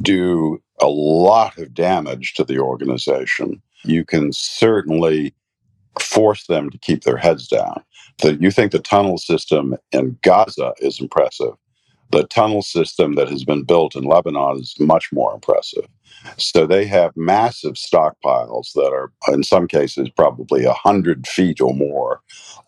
do 0.00 0.62
a 0.80 0.88
lot 0.88 1.58
of 1.58 1.74
damage 1.74 2.34
to 2.34 2.44
the 2.44 2.58
organization. 2.58 3.62
You 3.84 4.04
can 4.04 4.32
certainly 4.32 5.34
force 6.00 6.46
them 6.46 6.70
to 6.70 6.78
keep 6.78 7.04
their 7.04 7.16
heads 7.16 7.48
down. 7.48 7.82
That 8.22 8.40
you 8.40 8.50
think 8.50 8.72
the 8.72 8.78
tunnel 8.78 9.18
system 9.18 9.76
in 9.92 10.18
Gaza 10.22 10.72
is 10.78 11.00
impressive 11.00 11.54
the 12.10 12.24
tunnel 12.24 12.62
system 12.62 13.14
that 13.16 13.28
has 13.28 13.44
been 13.44 13.64
built 13.64 13.96
in 13.96 14.04
Lebanon 14.04 14.58
is 14.60 14.74
much 14.78 15.12
more 15.12 15.34
impressive. 15.34 15.86
So 16.38 16.66
they 16.66 16.86
have 16.86 17.16
massive 17.16 17.74
stockpiles 17.74 18.72
that 18.74 18.90
are, 18.92 19.12
in 19.32 19.42
some 19.42 19.68
cases, 19.68 20.10
probably 20.10 20.64
100 20.66 21.26
feet 21.26 21.60
or 21.60 21.74
more 21.74 22.20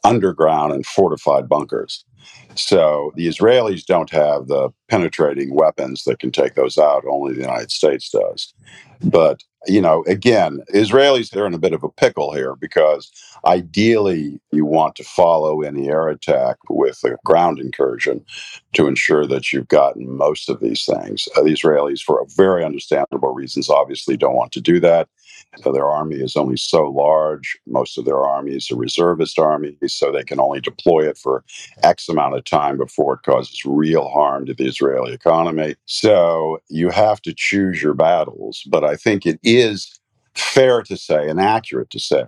underground 0.04 0.74
in 0.74 0.82
fortified 0.84 1.48
bunkers. 1.48 2.04
So 2.54 3.12
the 3.14 3.28
Israelis 3.28 3.84
don't 3.84 4.10
have 4.10 4.48
the 4.48 4.70
penetrating 4.88 5.54
weapons 5.54 6.04
that 6.04 6.18
can 6.18 6.30
take 6.30 6.54
those 6.54 6.78
out, 6.78 7.04
only 7.08 7.34
the 7.34 7.40
United 7.40 7.70
States 7.70 8.10
does. 8.10 8.52
But, 9.00 9.44
you 9.66 9.80
know, 9.80 10.02
again, 10.08 10.60
Israelis, 10.74 11.30
they're 11.30 11.46
in 11.46 11.54
a 11.54 11.58
bit 11.58 11.72
of 11.72 11.84
a 11.84 11.88
pickle 11.88 12.32
here 12.32 12.56
because 12.56 13.10
ideally 13.44 14.40
you 14.50 14.64
want 14.64 14.96
to 14.96 15.04
follow 15.04 15.62
any 15.62 15.88
air 15.88 16.08
attack 16.08 16.56
with 16.68 16.98
a 17.04 17.16
ground 17.24 17.60
incursion 17.60 18.24
to 18.72 18.88
ensure 18.88 19.26
that 19.26 19.52
you've 19.52 19.68
gotten 19.68 20.16
most 20.16 20.48
of 20.48 20.58
these 20.58 20.84
things. 20.84 21.28
Uh, 21.36 21.42
the 21.42 21.52
Israelis, 21.52 22.02
for 22.02 22.26
very 22.36 22.64
understandable 22.64 23.32
reasons, 23.32 23.70
obviously 23.70 24.16
don't 24.16 24.36
want 24.36 24.52
to 24.52 24.60
do 24.60 24.80
that. 24.80 25.08
Their 25.64 25.86
army 25.86 26.16
is 26.16 26.36
only 26.36 26.56
so 26.56 26.84
large. 26.84 27.58
Most 27.66 27.98
of 27.98 28.04
their 28.04 28.22
army 28.22 28.52
is 28.52 28.70
a 28.70 28.76
reservist 28.76 29.38
army, 29.38 29.76
so 29.86 30.12
they 30.12 30.22
can 30.22 30.40
only 30.40 30.60
deploy 30.60 31.08
it 31.08 31.18
for 31.18 31.44
X 31.82 32.08
amount 32.08 32.36
of 32.36 32.44
time 32.44 32.76
before 32.76 33.14
it 33.14 33.22
causes 33.22 33.64
real 33.64 34.08
harm 34.08 34.46
to 34.46 34.54
the 34.54 34.66
Israeli 34.66 35.12
economy. 35.12 35.74
So 35.86 36.58
you 36.68 36.90
have 36.90 37.20
to 37.22 37.34
choose 37.34 37.82
your 37.82 37.94
battles. 37.94 38.62
But 38.68 38.84
I 38.84 38.96
think 38.96 39.26
it 39.26 39.40
is 39.42 39.98
fair 40.34 40.82
to 40.82 40.96
say 40.96 41.28
and 41.28 41.40
accurate 41.40 41.90
to 41.90 41.98
say 41.98 42.26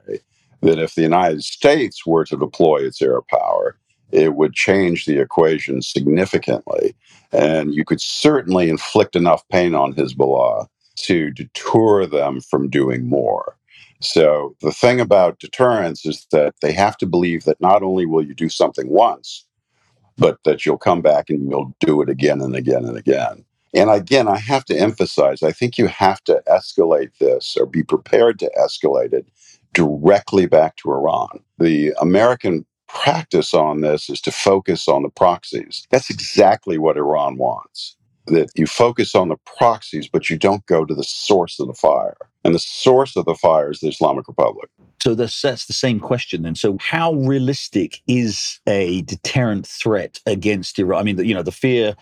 that 0.63 0.79
if 0.79 0.95
the 0.95 1.03
United 1.03 1.45
States 1.45 2.05
were 2.05 2.25
to 2.25 2.37
deploy 2.37 2.79
its 2.79 3.01
air 3.01 3.21
power, 3.23 3.77
it 4.13 4.35
would 4.35 4.55
change 4.55 5.05
the 5.07 5.19
equation 5.21 5.83
significantly. 5.83 6.95
And 7.33 7.75
you 7.75 7.85
could 7.85 8.01
certainly 8.01 8.69
inflict 8.69 9.15
enough 9.15 9.47
pain 9.49 9.75
on 9.75 9.95
Hezbollah 9.95 10.67
to 11.05 11.31
deter 11.31 12.07
them 12.07 12.41
from 12.41 12.69
doing 12.69 13.09
more. 13.09 13.57
So 14.01 14.57
the 14.63 14.73
thing 14.73 15.01
about 15.01 15.39
deterrence 15.41 16.07
is 16.07 16.27
that 16.33 16.55
they 16.63 16.73
have 16.73 16.97
to 16.99 17.07
believe 17.07 17.45
that 17.45 17.61
not 17.61 17.83
only 17.83 18.07
will 18.07 18.25
you 18.25 18.35
do 18.35 18.49
something 18.49 18.89
once, 18.89 19.45
but 20.17 20.39
that 20.45 20.65
you'll 20.65 20.79
come 20.79 21.03
back 21.03 21.29
and 21.29 21.51
you'll 21.51 21.75
do 21.81 22.01
it 22.03 22.09
again 22.09 22.41
and 22.41 22.55
again 22.55 22.85
and 22.85 22.97
again. 22.97 23.45
And 23.75 23.91
again, 23.91 24.27
I 24.27 24.39
have 24.39 24.65
to 24.67 24.77
emphasize, 24.77 25.43
I 25.43 25.53
think 25.53 25.79
you 25.79 25.87
have 25.87 26.23
to 26.25 26.43
escalate 26.49 27.17
this 27.19 27.57
or 27.59 27.67
be 27.67 27.83
prepared 27.83 28.39
to 28.41 28.51
escalate 28.59 29.13
it 29.13 29.27
directly 29.75 30.47
back 30.47 30.77
to 30.77 30.91
Iran. 30.91 31.41
The 31.59 31.95
American 32.01 32.67
practice 32.89 33.55
on 33.55 33.83
this 33.83 34.11
is 34.11 34.21
to 34.23 34.33
focus 34.33 34.89
on 34.89 35.03
the 35.03 35.11
proxies. 35.11 35.87
That's 35.91 36.11
exactly 36.11 36.79
what 36.79 36.97
Iran 36.97 37.37
wants 37.37 37.97
that 38.31 38.51
you 38.55 38.67
focus 38.67 39.15
on 39.15 39.29
the 39.29 39.37
proxies, 39.45 40.09
but 40.09 40.31
you 40.31 40.39
don't 40.39 40.65
go 40.67 40.85
to 40.85 40.95
the 40.95 41.05
source 41.05 41.61
of 41.61 41.69
the 41.69 41.75
fire. 41.75 42.17
And 42.43 42.55
the 42.55 42.59
source 42.59 43.17
of 43.17 43.27
the 43.27 43.35
fire 43.35 43.71
is 43.71 43.81
the 43.81 43.89
Islamic 43.89 44.27
Republic. 44.27 44.71
So 45.03 45.15
that's, 45.15 45.41
that's 45.41 45.67
the 45.67 45.73
same 45.73 45.99
question 45.99 46.43
then. 46.43 46.55
So 46.55 46.77
how 46.81 47.15
realistic 47.15 48.01
is 48.07 48.61
a 48.67 49.03
deterrent 49.03 49.67
threat 49.67 50.21
against 50.27 50.79
Iran? 50.79 51.01
I 51.01 51.03
mean, 51.03 51.19
you 51.19 51.35
know, 51.35 51.43
the 51.43 51.53
fear 51.53 51.95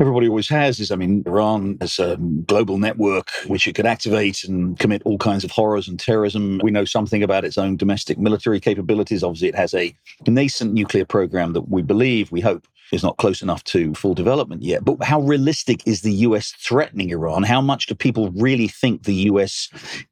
everybody 0.00 0.28
always 0.28 0.48
has 0.48 0.80
is, 0.80 0.90
I 0.90 0.96
mean, 0.96 1.22
Iran 1.26 1.78
has 1.80 1.98
a 1.98 2.16
global 2.46 2.78
network 2.78 3.30
which 3.46 3.66
it 3.66 3.74
could 3.74 3.86
activate 3.86 4.44
and 4.44 4.78
commit 4.78 5.02
all 5.04 5.18
kinds 5.18 5.44
of 5.44 5.50
horrors 5.50 5.88
and 5.88 5.98
terrorism. 5.98 6.60
We 6.62 6.70
know 6.70 6.84
something 6.84 7.22
about 7.22 7.44
its 7.44 7.58
own 7.58 7.76
domestic 7.76 8.18
military 8.18 8.60
capabilities. 8.60 9.22
Obviously, 9.22 9.48
it 9.48 9.54
has 9.54 9.74
a 9.74 9.94
nascent 10.26 10.72
nuclear 10.72 11.04
program 11.04 11.52
that 11.52 11.68
we 11.68 11.82
believe, 11.82 12.32
we 12.32 12.40
hope, 12.40 12.66
is 12.92 13.02
not 13.02 13.16
close 13.16 13.42
enough 13.42 13.64
to 13.64 13.94
full 13.94 14.14
development 14.14 14.62
yet. 14.62 14.84
But 14.84 15.02
how 15.02 15.20
realistic 15.20 15.86
is 15.86 16.02
the 16.02 16.12
US 16.12 16.52
threatening 16.58 17.10
Iran? 17.10 17.42
How 17.42 17.60
much 17.60 17.86
do 17.86 17.94
people 17.94 18.30
really 18.32 18.68
think 18.68 19.04
the 19.04 19.14
US 19.30 19.68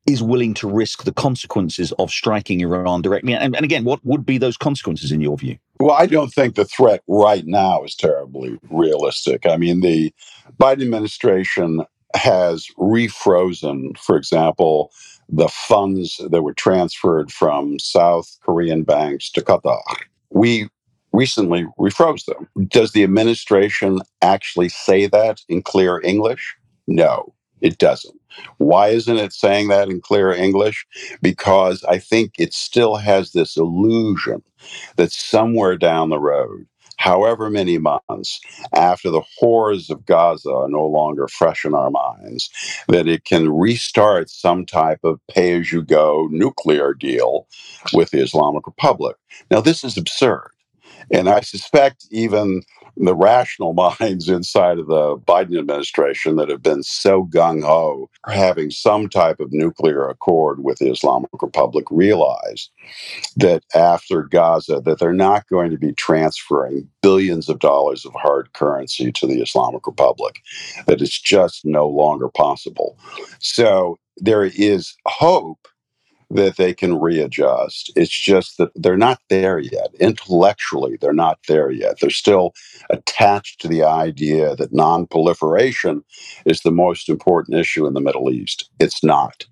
is 0.06 0.22
willing 0.22 0.54
to 0.54 0.68
risk 0.68 1.04
the 1.04 1.12
consequences 1.12 1.92
of 1.98 2.10
striking 2.10 2.60
Iran 2.60 3.02
directly? 3.02 3.34
And, 3.34 3.54
and 3.54 3.64
again, 3.64 3.84
what 3.84 4.04
would 4.04 4.24
be 4.26 4.38
those 4.38 4.56
consequences 4.56 5.12
in 5.12 5.20
your 5.20 5.36
view? 5.36 5.58
Well, 5.78 5.94
I 5.94 6.06
don't 6.06 6.32
think 6.32 6.54
the 6.54 6.64
threat 6.64 7.02
right 7.06 7.46
now 7.46 7.84
is 7.84 7.94
terribly 7.94 8.58
realistic. 8.70 9.46
I 9.46 9.56
mean, 9.56 9.80
the 9.80 10.12
Biden 10.58 10.82
administration 10.82 11.84
has 12.14 12.66
refrozen, 12.78 13.96
for 13.98 14.16
example, 14.16 14.90
the 15.28 15.48
funds 15.48 16.20
that 16.30 16.42
were 16.42 16.54
transferred 16.54 17.30
from 17.30 17.78
South 17.78 18.36
Korean 18.42 18.82
banks 18.82 19.30
to 19.30 19.42
Qatar. 19.42 19.80
We 20.30 20.68
recently 21.12 21.66
refroze 21.78 22.24
them. 22.24 22.48
Does 22.68 22.92
the 22.92 23.02
administration 23.04 24.00
actually 24.22 24.68
say 24.68 25.06
that 25.06 25.40
in 25.48 25.62
clear 25.62 26.00
English? 26.02 26.56
No, 26.86 27.34
it 27.60 27.78
doesn't. 27.78 28.18
Why 28.58 28.88
isn't 28.88 29.16
it 29.16 29.32
saying 29.32 29.68
that 29.68 29.88
in 29.88 30.00
clear 30.00 30.30
English? 30.32 30.86
Because 31.20 31.84
I 31.84 31.98
think 31.98 32.34
it 32.38 32.54
still 32.54 32.96
has 32.96 33.32
this 33.32 33.56
illusion 33.56 34.42
that 34.96 35.12
somewhere 35.12 35.76
down 35.76 36.10
the 36.10 36.20
road, 36.20 36.66
however 36.96 37.50
many 37.50 37.78
months 37.78 38.40
after 38.74 39.10
the 39.10 39.22
horrors 39.38 39.90
of 39.90 40.06
Gaza 40.06 40.50
are 40.50 40.68
no 40.68 40.86
longer 40.86 41.26
fresh 41.28 41.64
in 41.64 41.74
our 41.74 41.90
minds, 41.90 42.50
that 42.88 43.08
it 43.08 43.24
can 43.24 43.50
restart 43.50 44.30
some 44.30 44.64
type 44.66 45.00
of 45.02 45.20
pay 45.28 45.58
as 45.58 45.72
you 45.72 45.82
go 45.82 46.28
nuclear 46.30 46.94
deal 46.94 47.46
with 47.92 48.10
the 48.10 48.20
Islamic 48.20 48.66
Republic. 48.66 49.16
Now, 49.50 49.60
this 49.60 49.82
is 49.82 49.96
absurd. 49.96 50.50
And 51.10 51.28
I 51.28 51.40
suspect 51.40 52.06
even 52.10 52.62
the 52.96 53.14
rational 53.14 53.72
minds 54.00 54.28
inside 54.28 54.78
of 54.78 54.86
the 54.86 55.16
Biden 55.18 55.58
administration 55.58 56.36
that 56.36 56.48
have 56.48 56.62
been 56.62 56.82
so 56.82 57.24
gung 57.24 57.62
ho 57.62 58.10
for 58.24 58.32
having 58.32 58.70
some 58.70 59.08
type 59.08 59.40
of 59.40 59.52
nuclear 59.52 60.08
accord 60.08 60.62
with 60.62 60.78
the 60.78 60.90
Islamic 60.90 61.30
Republic 61.40 61.86
realize 61.90 62.68
that 63.36 63.62
after 63.74 64.22
Gaza 64.24 64.80
that 64.84 64.98
they're 64.98 65.12
not 65.12 65.48
going 65.48 65.70
to 65.70 65.78
be 65.78 65.92
transferring 65.92 66.88
billions 67.02 67.48
of 67.48 67.58
dollars 67.58 68.04
of 68.04 68.12
hard 68.14 68.52
currency 68.52 69.12
to 69.12 69.26
the 69.26 69.40
Islamic 69.40 69.86
Republic 69.86 70.40
that 70.86 71.00
it's 71.00 71.20
just 71.20 71.64
no 71.64 71.88
longer 71.88 72.28
possible. 72.28 72.96
So 73.38 73.98
there 74.16 74.44
is 74.44 74.94
hope 75.06 75.68
that 76.30 76.56
they 76.56 76.72
can 76.72 76.98
readjust. 76.98 77.92
It's 77.96 78.16
just 78.16 78.58
that 78.58 78.70
they're 78.74 78.96
not 78.96 79.20
there 79.28 79.58
yet. 79.58 79.88
Intellectually, 79.98 80.96
they're 81.00 81.12
not 81.12 81.40
there 81.48 81.70
yet. 81.70 81.98
They're 82.00 82.10
still 82.10 82.54
attached 82.88 83.60
to 83.60 83.68
the 83.68 83.82
idea 83.82 84.54
that 84.56 84.72
non-proliferation 84.72 86.04
is 86.46 86.60
the 86.60 86.70
most 86.70 87.08
important 87.08 87.58
issue 87.58 87.86
in 87.86 87.94
the 87.94 88.00
Middle 88.00 88.30
East. 88.30 88.70
It's 88.78 89.02
not. 89.02 89.46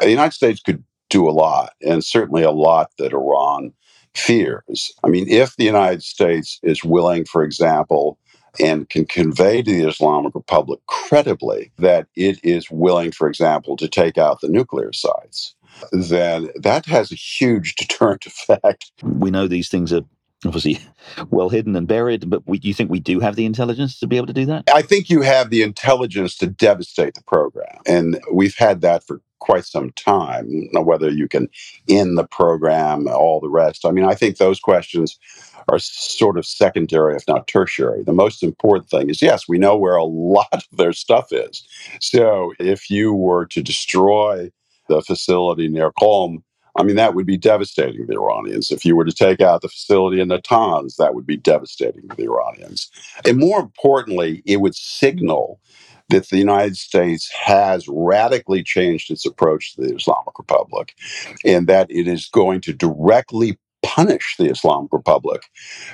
The 0.00 0.10
United 0.10 0.32
States 0.32 0.60
could 0.60 0.82
do 1.08 1.28
a 1.28 1.32
lot, 1.32 1.72
and 1.80 2.04
certainly 2.04 2.42
a 2.42 2.50
lot 2.50 2.90
that 2.98 3.12
Iran 3.12 3.72
fears. 4.14 4.92
I 5.04 5.08
mean, 5.08 5.28
if 5.28 5.56
the 5.56 5.64
United 5.64 6.02
States 6.02 6.58
is 6.62 6.84
willing, 6.84 7.24
for 7.24 7.42
example, 7.44 8.18
and 8.60 8.88
can 8.88 9.04
convey 9.04 9.62
to 9.62 9.70
the 9.70 9.88
Islamic 9.88 10.34
Republic 10.34 10.80
credibly 10.86 11.72
that 11.78 12.06
it 12.14 12.38
is 12.44 12.70
willing, 12.70 13.10
for 13.10 13.28
example, 13.28 13.76
to 13.76 13.88
take 13.88 14.16
out 14.16 14.40
the 14.40 14.48
nuclear 14.48 14.92
sites, 14.92 15.54
then 15.92 16.50
that 16.56 16.86
has 16.86 17.12
a 17.12 17.16
huge 17.16 17.74
deterrent 17.76 18.26
effect. 18.26 18.92
We 19.02 19.30
know 19.30 19.46
these 19.46 19.68
things 19.68 19.92
are 19.92 20.02
obviously 20.46 20.78
well 21.30 21.48
hidden 21.48 21.76
and 21.76 21.88
buried, 21.88 22.28
but 22.28 22.46
we, 22.46 22.58
you 22.62 22.74
think 22.74 22.90
we 22.90 23.00
do 23.00 23.20
have 23.20 23.36
the 23.36 23.46
intelligence 23.46 23.98
to 23.98 24.06
be 24.06 24.16
able 24.16 24.26
to 24.26 24.32
do 24.32 24.46
that? 24.46 24.64
I 24.72 24.82
think 24.82 25.08
you 25.08 25.22
have 25.22 25.50
the 25.50 25.62
intelligence 25.62 26.36
to 26.38 26.46
devastate 26.46 27.14
the 27.14 27.22
program. 27.22 27.80
And 27.86 28.20
we've 28.32 28.56
had 28.56 28.80
that 28.82 29.04
for 29.04 29.20
quite 29.38 29.64
some 29.64 29.90
time. 29.92 30.68
Whether 30.72 31.10
you 31.10 31.28
can 31.28 31.48
end 31.88 32.16
the 32.16 32.26
program, 32.26 33.08
all 33.08 33.40
the 33.40 33.50
rest. 33.50 33.84
I 33.84 33.90
mean, 33.90 34.04
I 34.04 34.14
think 34.14 34.36
those 34.36 34.60
questions 34.60 35.18
are 35.68 35.78
sort 35.78 36.38
of 36.38 36.46
secondary, 36.46 37.16
if 37.16 37.26
not 37.28 37.46
tertiary. 37.46 38.02
The 38.02 38.12
most 38.12 38.42
important 38.42 38.88
thing 38.88 39.10
is 39.10 39.22
yes, 39.22 39.48
we 39.48 39.58
know 39.58 39.76
where 39.76 39.96
a 39.96 40.04
lot 40.34 40.48
of 40.52 40.64
their 40.72 40.92
stuff 40.92 41.32
is. 41.32 41.66
So 42.00 42.52
if 42.58 42.90
you 42.90 43.14
were 43.14 43.46
to 43.46 43.62
destroy 43.62 44.50
the 44.88 45.02
facility 45.02 45.68
near 45.68 45.92
Qom, 45.92 46.42
I 46.76 46.82
mean, 46.82 46.96
that 46.96 47.14
would 47.14 47.26
be 47.26 47.36
devastating 47.36 48.00
to 48.00 48.06
the 48.06 48.18
Iranians. 48.20 48.70
If 48.70 48.84
you 48.84 48.96
were 48.96 49.04
to 49.04 49.12
take 49.12 49.40
out 49.40 49.62
the 49.62 49.68
facility 49.68 50.20
in 50.20 50.28
Natanz, 50.28 50.96
that 50.96 51.14
would 51.14 51.26
be 51.26 51.36
devastating 51.36 52.08
to 52.08 52.16
the 52.16 52.24
Iranians. 52.24 52.90
And 53.24 53.38
more 53.38 53.60
importantly, 53.60 54.42
it 54.44 54.60
would 54.60 54.74
signal 54.74 55.60
that 56.08 56.28
the 56.28 56.38
United 56.38 56.76
States 56.76 57.30
has 57.30 57.86
radically 57.88 58.62
changed 58.62 59.10
its 59.10 59.24
approach 59.24 59.74
to 59.74 59.82
the 59.82 59.94
Islamic 59.94 60.38
Republic 60.38 60.94
and 61.44 61.66
that 61.68 61.90
it 61.90 62.08
is 62.08 62.28
going 62.28 62.60
to 62.62 62.72
directly 62.72 63.58
punish 63.82 64.34
the 64.38 64.50
Islamic 64.50 64.92
Republic 64.92 65.42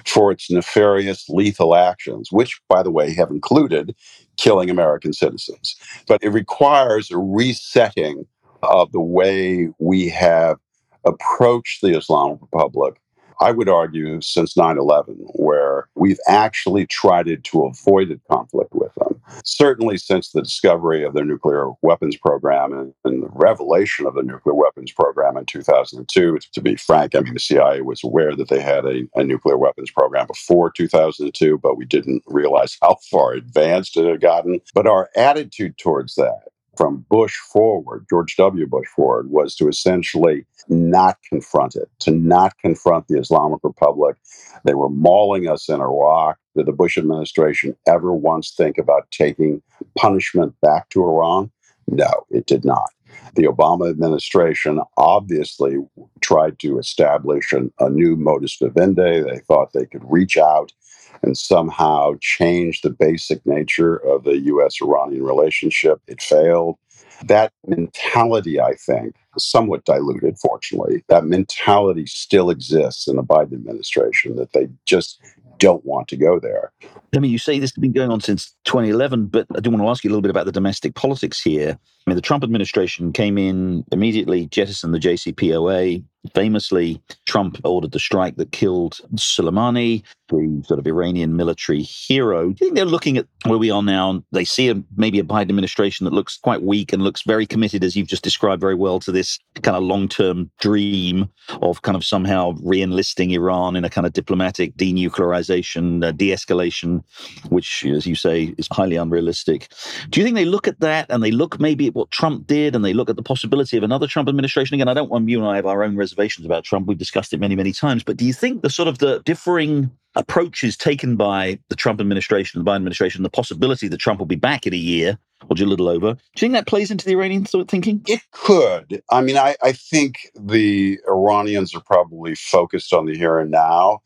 for 0.06 0.30
its 0.32 0.50
nefarious, 0.50 1.28
lethal 1.28 1.74
actions, 1.74 2.30
which, 2.32 2.60
by 2.68 2.82
the 2.82 2.90
way, 2.90 3.12
have 3.12 3.30
included 3.30 3.94
killing 4.36 4.70
American 4.70 5.12
citizens. 5.12 5.76
But 6.06 6.22
it 6.22 6.30
requires 6.30 7.10
a 7.10 7.18
resetting 7.18 8.26
of 8.62 8.92
the 8.92 9.00
way 9.00 9.68
we 9.78 10.08
have 10.08 10.58
approached 11.04 11.80
the 11.80 11.96
Islamic 11.96 12.40
Republic 12.40 13.00
I 13.40 13.52
would 13.52 13.70
argue, 13.70 14.20
since 14.20 14.54
9 14.54 14.76
11, 14.76 15.14
where 15.34 15.88
we've 15.94 16.20
actually 16.28 16.86
tried 16.86 17.42
to 17.42 17.64
avoid 17.64 18.10
a 18.10 18.20
conflict 18.30 18.74
with 18.74 18.94
them. 18.96 19.20
Certainly 19.44 19.96
since 19.96 20.30
the 20.30 20.42
discovery 20.42 21.04
of 21.04 21.14
their 21.14 21.24
nuclear 21.24 21.70
weapons 21.80 22.16
program 22.18 22.72
and, 22.72 22.92
and, 23.04 23.22
the 23.22 23.30
revelation 23.32 24.06
of 24.06 24.14
the 24.14 24.22
nuclear 24.22 24.54
weapons 24.54 24.92
program 24.92 25.38
in 25.38 25.46
2002. 25.46 26.38
To 26.52 26.60
be 26.60 26.76
frank, 26.76 27.14
I 27.14 27.20
mean, 27.20 27.32
the 27.32 27.40
CIA 27.40 27.80
was 27.80 28.04
aware 28.04 28.36
that 28.36 28.48
they 28.48 28.60
had 28.60 28.84
a, 28.84 29.08
a 29.14 29.24
nuclear 29.24 29.56
weapons 29.56 29.90
program 29.90 30.26
before 30.26 30.70
2002, 30.70 31.58
but 31.58 31.78
we 31.78 31.86
didn't 31.86 32.22
realize 32.26 32.76
how 32.82 32.96
far 33.10 33.32
advanced 33.32 33.96
it 33.96 34.06
had 34.06 34.20
gotten. 34.20 34.60
But 34.74 34.86
our 34.86 35.08
attitude 35.16 35.78
towards 35.78 36.14
that 36.16 36.49
from 36.80 37.04
Bush 37.10 37.36
forward, 37.36 38.06
George 38.08 38.36
W. 38.36 38.66
Bush 38.66 38.88
forward, 38.88 39.28
was 39.30 39.54
to 39.56 39.68
essentially 39.68 40.46
not 40.70 41.18
confront 41.28 41.76
it, 41.76 41.90
to 41.98 42.10
not 42.10 42.56
confront 42.56 43.06
the 43.06 43.18
Islamic 43.18 43.60
Republic. 43.62 44.16
They 44.64 44.72
were 44.72 44.88
mauling 44.88 45.46
us 45.46 45.68
in 45.68 45.82
Iraq. 45.82 46.38
Did 46.56 46.64
the 46.64 46.72
Bush 46.72 46.96
administration 46.96 47.76
ever 47.86 48.14
once 48.14 48.52
think 48.56 48.78
about 48.78 49.10
taking 49.10 49.60
punishment 49.98 50.54
back 50.62 50.88
to 50.88 51.02
Iran? 51.02 51.50
No, 51.86 52.24
it 52.30 52.46
did 52.46 52.64
not. 52.64 52.88
The 53.34 53.44
Obama 53.44 53.90
administration 53.90 54.80
obviously 54.96 55.76
tried 56.22 56.58
to 56.60 56.78
establish 56.78 57.52
an, 57.52 57.74
a 57.78 57.90
new 57.90 58.16
modus 58.16 58.56
vivendi. 58.56 59.20
They 59.20 59.40
thought 59.40 59.74
they 59.74 59.84
could 59.84 60.10
reach 60.10 60.38
out 60.38 60.72
and 61.22 61.36
somehow 61.36 62.14
change 62.20 62.80
the 62.80 62.90
basic 62.90 63.44
nature 63.46 63.96
of 63.96 64.24
the 64.24 64.38
US 64.38 64.80
Iranian 64.80 65.22
relationship. 65.22 66.00
It 66.06 66.22
failed. 66.22 66.76
That 67.24 67.52
mentality, 67.66 68.60
I 68.60 68.74
think, 68.74 69.14
somewhat 69.36 69.84
diluted, 69.84 70.38
fortunately. 70.38 71.04
That 71.08 71.24
mentality 71.24 72.06
still 72.06 72.48
exists 72.48 73.06
in 73.06 73.16
the 73.16 73.22
Biden 73.22 73.52
administration 73.52 74.36
that 74.36 74.52
they 74.52 74.68
just 74.86 75.20
don't 75.58 75.84
want 75.84 76.08
to 76.08 76.16
go 76.16 76.40
there. 76.40 76.72
I 77.14 77.18
mean, 77.18 77.30
you 77.30 77.38
say 77.38 77.58
this 77.58 77.70
has 77.70 77.80
been 77.80 77.92
going 77.92 78.10
on 78.10 78.20
since 78.20 78.54
2011, 78.64 79.26
but 79.26 79.46
I 79.56 79.60
do 79.60 79.70
want 79.70 79.82
to 79.82 79.88
ask 79.88 80.04
you 80.04 80.10
a 80.10 80.12
little 80.12 80.22
bit 80.22 80.30
about 80.30 80.46
the 80.46 80.52
domestic 80.52 80.94
politics 80.94 81.40
here. 81.40 81.78
I 82.06 82.10
mean, 82.10 82.16
the 82.16 82.22
Trump 82.22 82.44
administration 82.44 83.12
came 83.12 83.36
in 83.36 83.84
immediately, 83.92 84.46
jettisoned 84.46 84.94
the 84.94 84.98
JCPOA. 84.98 86.02
Famously, 86.34 87.00
Trump 87.26 87.58
ordered 87.64 87.92
the 87.92 87.98
strike 87.98 88.36
that 88.36 88.52
killed 88.52 89.00
Soleimani, 89.14 90.02
the 90.28 90.62
sort 90.66 90.78
of 90.78 90.86
Iranian 90.86 91.36
military 91.36 91.82
hero. 91.82 92.44
Do 92.44 92.48
you 92.50 92.54
think 92.54 92.74
they're 92.74 92.84
looking 92.84 93.16
at 93.16 93.26
where 93.46 93.58
we 93.58 93.70
are 93.70 93.82
now? 93.82 94.22
They 94.32 94.44
see 94.44 94.68
a, 94.68 94.82
maybe 94.96 95.18
a 95.18 95.24
Biden 95.24 95.48
administration 95.50 96.04
that 96.04 96.12
looks 96.12 96.36
quite 96.36 96.62
weak 96.62 96.92
and 96.92 97.02
looks 97.02 97.22
very 97.22 97.46
committed, 97.46 97.84
as 97.84 97.96
you've 97.96 98.08
just 98.08 98.24
described 98.24 98.60
very 98.60 98.74
well, 98.74 99.00
to 99.00 99.12
this 99.12 99.38
kind 99.62 99.76
of 99.76 99.82
long 99.82 100.08
term 100.08 100.50
dream 100.60 101.28
of 101.62 101.82
kind 101.82 101.96
of 101.96 102.04
somehow 102.04 102.54
re 102.62 102.82
enlisting 102.82 103.30
Iran 103.30 103.76
in 103.76 103.84
a 103.84 103.90
kind 103.90 104.06
of 104.06 104.12
diplomatic 104.12 104.76
denuclearization, 104.76 106.04
uh, 106.04 106.12
de 106.12 106.30
escalation, 106.30 106.99
which, 107.48 107.84
as 107.86 108.06
you 108.06 108.14
say, 108.14 108.54
is 108.58 108.68
highly 108.70 108.96
unrealistic. 108.96 109.72
Do 110.10 110.20
you 110.20 110.24
think 110.24 110.36
they 110.36 110.44
look 110.44 110.68
at 110.68 110.80
that 110.80 111.06
and 111.10 111.22
they 111.22 111.30
look 111.30 111.60
maybe 111.60 111.86
at 111.88 111.94
what 111.94 112.10
Trump 112.10 112.46
did 112.46 112.74
and 112.74 112.84
they 112.84 112.92
look 112.92 113.10
at 113.10 113.16
the 113.16 113.22
possibility 113.22 113.76
of 113.76 113.82
another 113.82 114.06
Trump 114.06 114.28
administration? 114.28 114.74
Again, 114.74 114.88
I 114.88 114.94
don't 114.94 115.10
want 115.10 115.28
you 115.28 115.38
and 115.38 115.48
I 115.48 115.56
have 115.56 115.66
our 115.66 115.82
own 115.82 115.96
reservations 115.96 116.46
about 116.46 116.64
Trump. 116.64 116.86
We've 116.86 116.98
discussed 116.98 117.32
it 117.32 117.40
many, 117.40 117.56
many 117.56 117.72
times. 117.72 118.02
But 118.02 118.16
do 118.16 118.24
you 118.24 118.32
think 118.32 118.62
the 118.62 118.70
sort 118.70 118.88
of 118.88 118.98
the 118.98 119.22
differing 119.24 119.90
approaches 120.16 120.76
taken 120.76 121.16
by 121.16 121.58
the 121.68 121.76
Trump 121.76 122.00
administration, 122.00 122.58
and 122.58 122.66
the 122.66 122.70
Biden 122.70 122.76
administration, 122.76 123.22
the 123.22 123.30
possibility 123.30 123.88
that 123.88 123.98
Trump 123.98 124.18
will 124.18 124.26
be 124.26 124.36
back 124.36 124.66
in 124.66 124.74
a 124.74 124.78
year 124.78 125.18
or 125.48 125.56
a 125.58 125.66
little 125.66 125.88
over. 125.88 126.14
Do 126.14 126.20
you 126.36 126.40
think 126.40 126.52
that 126.52 126.66
plays 126.66 126.90
into 126.90 127.04
the 127.04 127.12
Iranian 127.12 127.46
sort 127.46 127.62
of 127.62 127.68
thinking? 127.68 128.02
It 128.06 128.20
could. 128.32 129.02
I 129.10 129.20
mean, 129.22 129.36
I, 129.36 129.56
I 129.62 129.72
think 129.72 130.30
the 130.34 130.98
Iranians 131.08 131.74
are 131.74 131.80
probably 131.80 132.34
focused 132.34 132.92
on 132.92 133.06
the 133.06 133.16
here 133.16 133.38
and 133.38 133.50
now. 133.50 134.02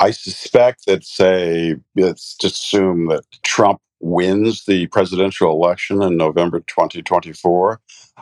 I 0.00 0.12
suspect 0.12 0.86
that, 0.86 1.04
say, 1.04 1.76
let's 1.96 2.36
just 2.36 2.64
assume 2.64 3.08
that 3.08 3.24
Trump 3.44 3.80
wins 4.00 4.66
the 4.66 4.88
presidential 4.88 5.52
election 5.52 6.02
in 6.02 6.18
November 6.18 6.60
2024. 6.60 7.80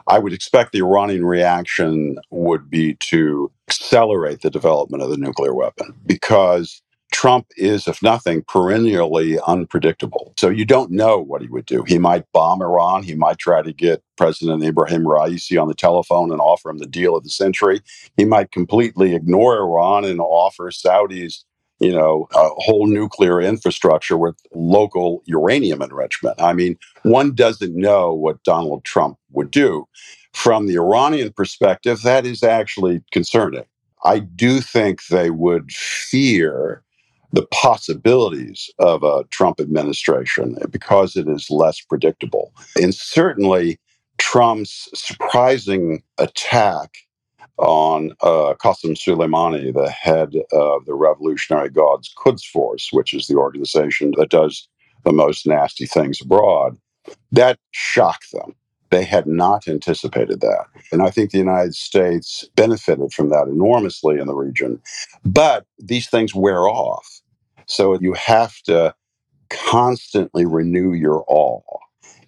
I 0.09 0.21
would 0.21 0.35
expect 0.35 0.73
the 0.73 0.81
Iranian 0.83 1.27
reaction 1.27 2.19
would 2.31 2.71
be 2.71 2.97
to 2.97 3.53
accelerate 3.69 4.43
the 4.43 4.51
development 4.51 5.03
of 5.05 5.11
the 5.11 5.19
nuclear 5.19 5.55
weapon 5.55 5.95
because 6.07 6.83
Trump 7.13 7.47
is, 7.57 7.89
if 7.89 8.03
nothing, 8.03 8.45
perennially 8.49 9.39
unpredictable. 9.47 10.35
So 10.39 10.51
you 10.51 10.67
don't 10.67 10.93
know 10.93 11.19
what 11.21 11.43
he 11.43 11.49
would 11.49 11.67
do. 11.67 11.85
He 11.85 11.99
might 11.99 12.27
bomb 12.35 12.63
Iran. 12.63 13.05
He 13.05 13.17
might 13.17 13.39
try 13.39 13.63
to 13.63 13.73
get 13.73 14.03
President 14.19 14.65
Ibrahim 14.65 15.05
Raisi 15.05 15.63
on 15.63 15.69
the 15.69 15.75
telephone 15.77 16.33
and 16.33 16.41
offer 16.43 16.71
him 16.71 16.79
the 16.79 16.87
deal 16.89 17.17
of 17.17 17.25
the 17.25 17.31
century. 17.31 17.83
He 18.19 18.27
might 18.27 18.53
completely 18.53 19.15
ignore 19.15 19.59
Iran 19.59 20.05
and 20.07 20.21
offer 20.21 20.71
Saudis, 20.73 21.45
you 21.81 21.93
know, 21.93 22.27
a 22.35 22.49
whole 22.57 22.87
nuclear 22.87 23.41
infrastructure 23.41 24.17
with 24.17 24.37
local 24.55 25.23
uranium 25.27 25.83
enrichment. 25.83 26.41
I 26.41 26.53
mean, 26.53 26.77
one 27.03 27.35
doesn't 27.35 27.75
know 27.75 28.13
what 28.13 28.43
Donald 28.43 28.85
Trump 28.85 29.19
would 29.31 29.51
do. 29.51 29.87
From 30.33 30.67
the 30.67 30.77
Iranian 30.77 31.33
perspective, 31.33 32.03
that 32.03 32.27
is 32.27 32.43
actually 32.43 33.03
concerning. 33.13 33.65
I 34.05 34.21
do 34.21 34.61
think 34.61 35.07
they 35.07 35.31
would 35.31 35.73
fear 35.73 36.83
the 37.33 37.47
possibilities 37.47 38.71
of 38.79 39.03
a 39.03 39.25
Trump 39.31 39.61
administration 39.61 40.57
because 40.71 41.17
it 41.17 41.29
is 41.29 41.51
less 41.51 41.81
predictable. 41.81 42.53
And 42.81 42.95
certainly, 42.95 43.79
Trump's 44.19 44.89
surprising 44.95 46.03
attack 46.19 46.99
on 47.59 48.13
uh, 48.23 48.55
Qasem 48.63 48.97
Soleimani, 48.97 49.75
the 49.75 49.91
head 49.91 50.35
of 50.53 50.87
the 50.87 50.95
Revolutionary 50.95 51.71
Guards 51.71 52.13
Quds 52.17 52.45
Force, 52.45 52.91
which 52.93 53.13
is 53.13 53.27
the 53.27 53.37
organization 53.37 54.13
that 54.17 54.31
does 54.31 54.69
the 55.05 55.13
most 55.13 55.47
nasty 55.47 55.87
things 55.87 56.21
abroad, 56.21 56.79
that 57.33 57.59
shocked 57.73 58.33
them. 58.33 58.55
They 58.91 59.05
had 59.05 59.27
not 59.27 59.69
anticipated 59.69 60.41
that. 60.41 60.65
And 60.93 61.03
I 61.03 61.11
think 61.11 61.31
the 61.31 61.39
United 61.39 61.75
States 61.75 62.49
benefited 62.57 63.13
from 63.13 63.29
that 63.31 63.47
enormously 63.47 64.19
in 64.19 64.27
the 64.27 64.35
region. 64.35 64.81
But 65.25 65.67
these 65.79 66.09
things 66.09 66.35
wear 66.35 66.67
off. 66.67 67.21
So 67.67 67.99
you 68.01 68.15
have 68.15 68.57
to 68.63 68.95
constantly 69.51 70.47
renew 70.47 70.93
your 70.93 71.25
awe. 71.29 71.61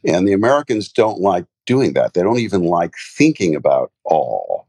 And 0.04 0.26
the 0.26 0.32
Americans 0.32 0.90
don't 0.90 1.20
like 1.20 1.46
doing 1.70 1.92
that. 1.92 2.14
They 2.14 2.22
don't 2.22 2.40
even 2.40 2.64
like 2.64 2.94
thinking 3.16 3.54
about 3.54 3.92
awe. 4.04 4.64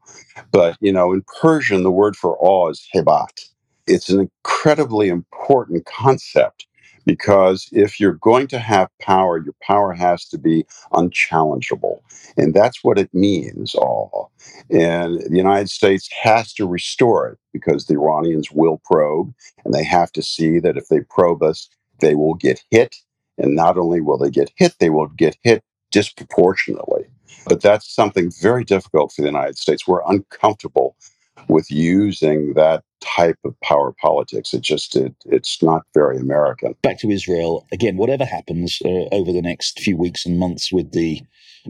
But, 0.51 0.77
you 0.81 0.93
know, 0.93 1.11
in 1.13 1.23
Persian, 1.41 1.81
the 1.81 1.89
word 1.91 2.15
for 2.15 2.37
awe 2.39 2.69
is 2.69 2.87
hebat. 2.93 3.41
It's 3.87 4.09
an 4.09 4.19
incredibly 4.19 5.09
important 5.09 5.87
concept 5.87 6.67
because 7.07 7.67
if 7.71 7.99
you're 7.99 8.19
going 8.29 8.47
to 8.49 8.59
have 8.59 8.87
power, 9.01 9.39
your 9.43 9.55
power 9.63 9.93
has 9.93 10.25
to 10.29 10.37
be 10.37 10.63
unchallengeable. 10.93 12.01
And 12.37 12.53
that's 12.53 12.83
what 12.83 12.99
it 12.99 13.11
means, 13.15 13.73
all. 13.73 14.31
And 14.69 15.19
the 15.21 15.37
United 15.47 15.71
States 15.71 16.07
has 16.21 16.53
to 16.53 16.67
restore 16.67 17.27
it 17.29 17.39
because 17.51 17.85
the 17.85 17.95
Iranians 17.95 18.51
will 18.51 18.79
probe, 18.85 19.33
and 19.65 19.73
they 19.73 19.83
have 19.83 20.11
to 20.11 20.21
see 20.21 20.59
that 20.59 20.77
if 20.77 20.87
they 20.89 20.99
probe 20.99 21.41
us, 21.41 21.67
they 21.99 22.13
will 22.13 22.35
get 22.35 22.63
hit. 22.69 22.95
And 23.39 23.55
not 23.55 23.79
only 23.79 24.01
will 24.01 24.19
they 24.19 24.29
get 24.29 24.51
hit, 24.55 24.75
they 24.79 24.91
will 24.91 25.07
get 25.07 25.35
hit 25.41 25.63
disproportionately. 25.91 27.05
But 27.47 27.61
that's 27.61 27.93
something 27.93 28.31
very 28.41 28.63
difficult 28.63 29.13
for 29.13 29.21
the 29.21 29.27
United 29.27 29.57
States. 29.57 29.87
We're 29.87 30.03
uncomfortable 30.07 30.95
with 31.47 31.71
using 31.71 32.53
that 32.53 32.83
type 33.01 33.37
of 33.43 33.59
power 33.61 33.93
politics. 34.01 34.53
It 34.53 34.61
just 34.61 34.95
it, 34.95 35.15
it's 35.25 35.61
not 35.61 35.83
very 35.93 36.17
American. 36.17 36.75
Back 36.81 36.99
to 36.99 37.09
Israel 37.09 37.67
again. 37.71 37.97
Whatever 37.97 38.25
happens 38.25 38.79
uh, 38.83 39.07
over 39.11 39.31
the 39.31 39.41
next 39.41 39.79
few 39.79 39.97
weeks 39.97 40.25
and 40.25 40.39
months 40.39 40.71
with 40.71 40.91
the 40.91 41.21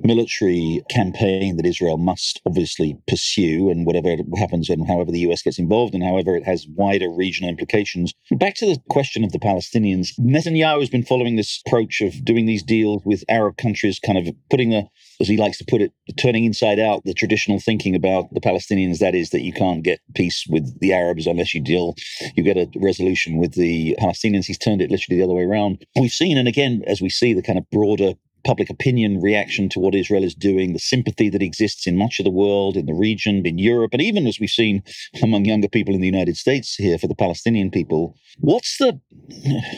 military 0.04 0.84
campaign 0.90 1.58
that 1.58 1.66
Israel 1.66 1.98
must 1.98 2.42
obviously 2.46 2.98
pursue, 3.08 3.70
and 3.70 3.86
whatever 3.86 4.16
happens 4.38 4.70
and 4.70 4.88
however 4.88 5.12
the 5.12 5.20
US 5.32 5.42
gets 5.42 5.60
involved, 5.60 5.94
and 5.94 6.04
however 6.04 6.36
it 6.36 6.46
has 6.46 6.68
wider 6.76 7.10
regional 7.10 7.50
implications. 7.50 8.14
Back 8.32 8.56
to 8.56 8.66
the 8.66 8.80
question 8.90 9.24
of 9.24 9.32
the 9.32 9.40
Palestinians, 9.40 10.10
Netanyahu 10.20 10.80
has 10.80 10.90
been 10.90 11.04
following 11.04 11.36
this 11.36 11.62
approach 11.66 12.02
of 12.02 12.24
doing 12.24 12.46
these 12.46 12.64
deals 12.64 13.02
with 13.06 13.24
Arab 13.30 13.58
countries, 13.58 14.00
kind 14.00 14.18
of 14.18 14.34
putting 14.50 14.74
a, 14.74 14.90
as 15.20 15.28
he 15.28 15.38
likes 15.38 15.58
to 15.58 15.66
put 15.66 15.82
it, 15.82 15.92
turning 16.18 16.46
inside 16.46 16.80
out 16.80 17.04
the 17.04 17.14
traditional 17.14 17.60
thinking 17.60 17.96
about 17.96 18.34
the 18.34 18.42
Palestinians. 18.42 19.00
That 19.00 19.16
is, 19.16 19.32
that 19.32 19.42
you 19.42 19.54
can't 19.54 19.84
get 19.84 20.00
peace 20.16 20.46
with 20.50 20.80
the 20.80 20.94
Arabs 20.94 21.21
unless 21.28 21.54
you 21.54 21.62
deal, 21.62 21.96
you 22.36 22.44
get 22.44 22.58
a 22.58 22.70
resolution 22.76 23.38
with 23.38 23.54
the 23.54 23.96
Palestinians. 24.00 24.46
He's 24.46 24.58
turned 24.58 24.82
it 24.82 24.92
literally 24.92 25.18
the 25.18 25.24
other 25.24 25.34
way 25.34 25.44
around. 25.44 25.86
We've 26.00 26.12
seen, 26.12 26.38
and 26.38 26.48
again, 26.48 26.84
as 26.88 27.02
we 27.02 27.10
see 27.10 27.34
the 27.34 27.42
kind 27.42 27.58
of 27.58 27.70
broader 27.70 28.14
public 28.44 28.70
opinion 28.70 29.22
reaction 29.22 29.70
to 29.70 29.80
what 29.80 29.96
Israel 29.96 30.24
is 30.24 30.34
doing, 30.34 30.74
the 30.74 30.80
sympathy 30.80 31.30
that 31.30 31.42
exists 31.42 31.86
in 31.86 31.98
much 31.98 32.20
of 32.20 32.24
the 32.24 32.32
world, 32.32 32.76
in 32.76 32.86
the 32.86 32.94
region, 32.94 33.46
in 33.46 33.58
Europe, 33.58 33.94
and 33.94 34.02
even 34.02 34.26
as 34.26 34.40
we've 34.40 34.50
seen 34.50 34.84
among 35.22 35.46
younger 35.46 35.68
people 35.68 35.94
in 35.94 36.02
the 36.02 36.08
United 36.08 36.38
States 36.38 36.76
here 36.76 36.98
for 36.98 37.08
the 37.08 37.16
Palestinian 37.16 37.70
people. 37.70 38.16
What's 38.40 38.78
the, 38.78 39.00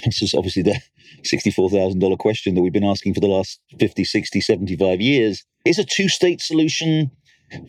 this 0.05 0.21
is 0.21 0.33
obviously 0.33 0.63
the 0.63 0.79
$64,000 1.23 2.17
question 2.17 2.55
that 2.55 2.61
we've 2.61 2.73
been 2.73 2.83
asking 2.83 3.13
for 3.13 3.19
the 3.19 3.27
last 3.27 3.59
50, 3.79 4.03
60, 4.03 4.41
75 4.41 5.01
years. 5.01 5.43
Is 5.65 5.79
a 5.79 5.85
two 5.85 6.09
state 6.09 6.41
solution 6.41 7.09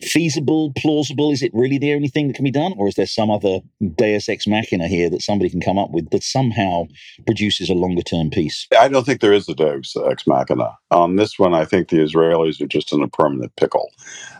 feasible, 0.01 0.73
plausible? 0.77 1.31
Is 1.31 1.41
it 1.41 1.51
really 1.53 1.77
the 1.77 1.93
only 1.93 2.07
thing 2.07 2.27
that 2.27 2.35
can 2.35 2.45
be 2.45 2.51
done? 2.51 2.73
Or 2.77 2.87
is 2.87 2.95
there 2.95 3.05
some 3.05 3.29
other 3.29 3.59
deus 3.97 4.29
ex 4.29 4.47
machina 4.47 4.87
here 4.87 5.09
that 5.09 5.21
somebody 5.21 5.49
can 5.49 5.61
come 5.61 5.77
up 5.77 5.91
with 5.91 6.09
that 6.11 6.23
somehow 6.23 6.85
produces 7.25 7.69
a 7.69 7.73
longer 7.73 8.01
term 8.01 8.29
peace? 8.29 8.67
I 8.77 8.87
don't 8.87 9.05
think 9.05 9.21
there 9.21 9.33
is 9.33 9.49
a 9.49 9.55
deus 9.55 9.95
ex 10.09 10.25
machina. 10.27 10.77
On 10.91 11.15
this 11.15 11.37
one, 11.37 11.53
I 11.53 11.65
think 11.65 11.89
the 11.89 11.97
Israelis 11.97 12.61
are 12.61 12.67
just 12.67 12.93
in 12.93 13.01
a 13.01 13.07
permanent 13.07 13.55
pickle. 13.55 13.89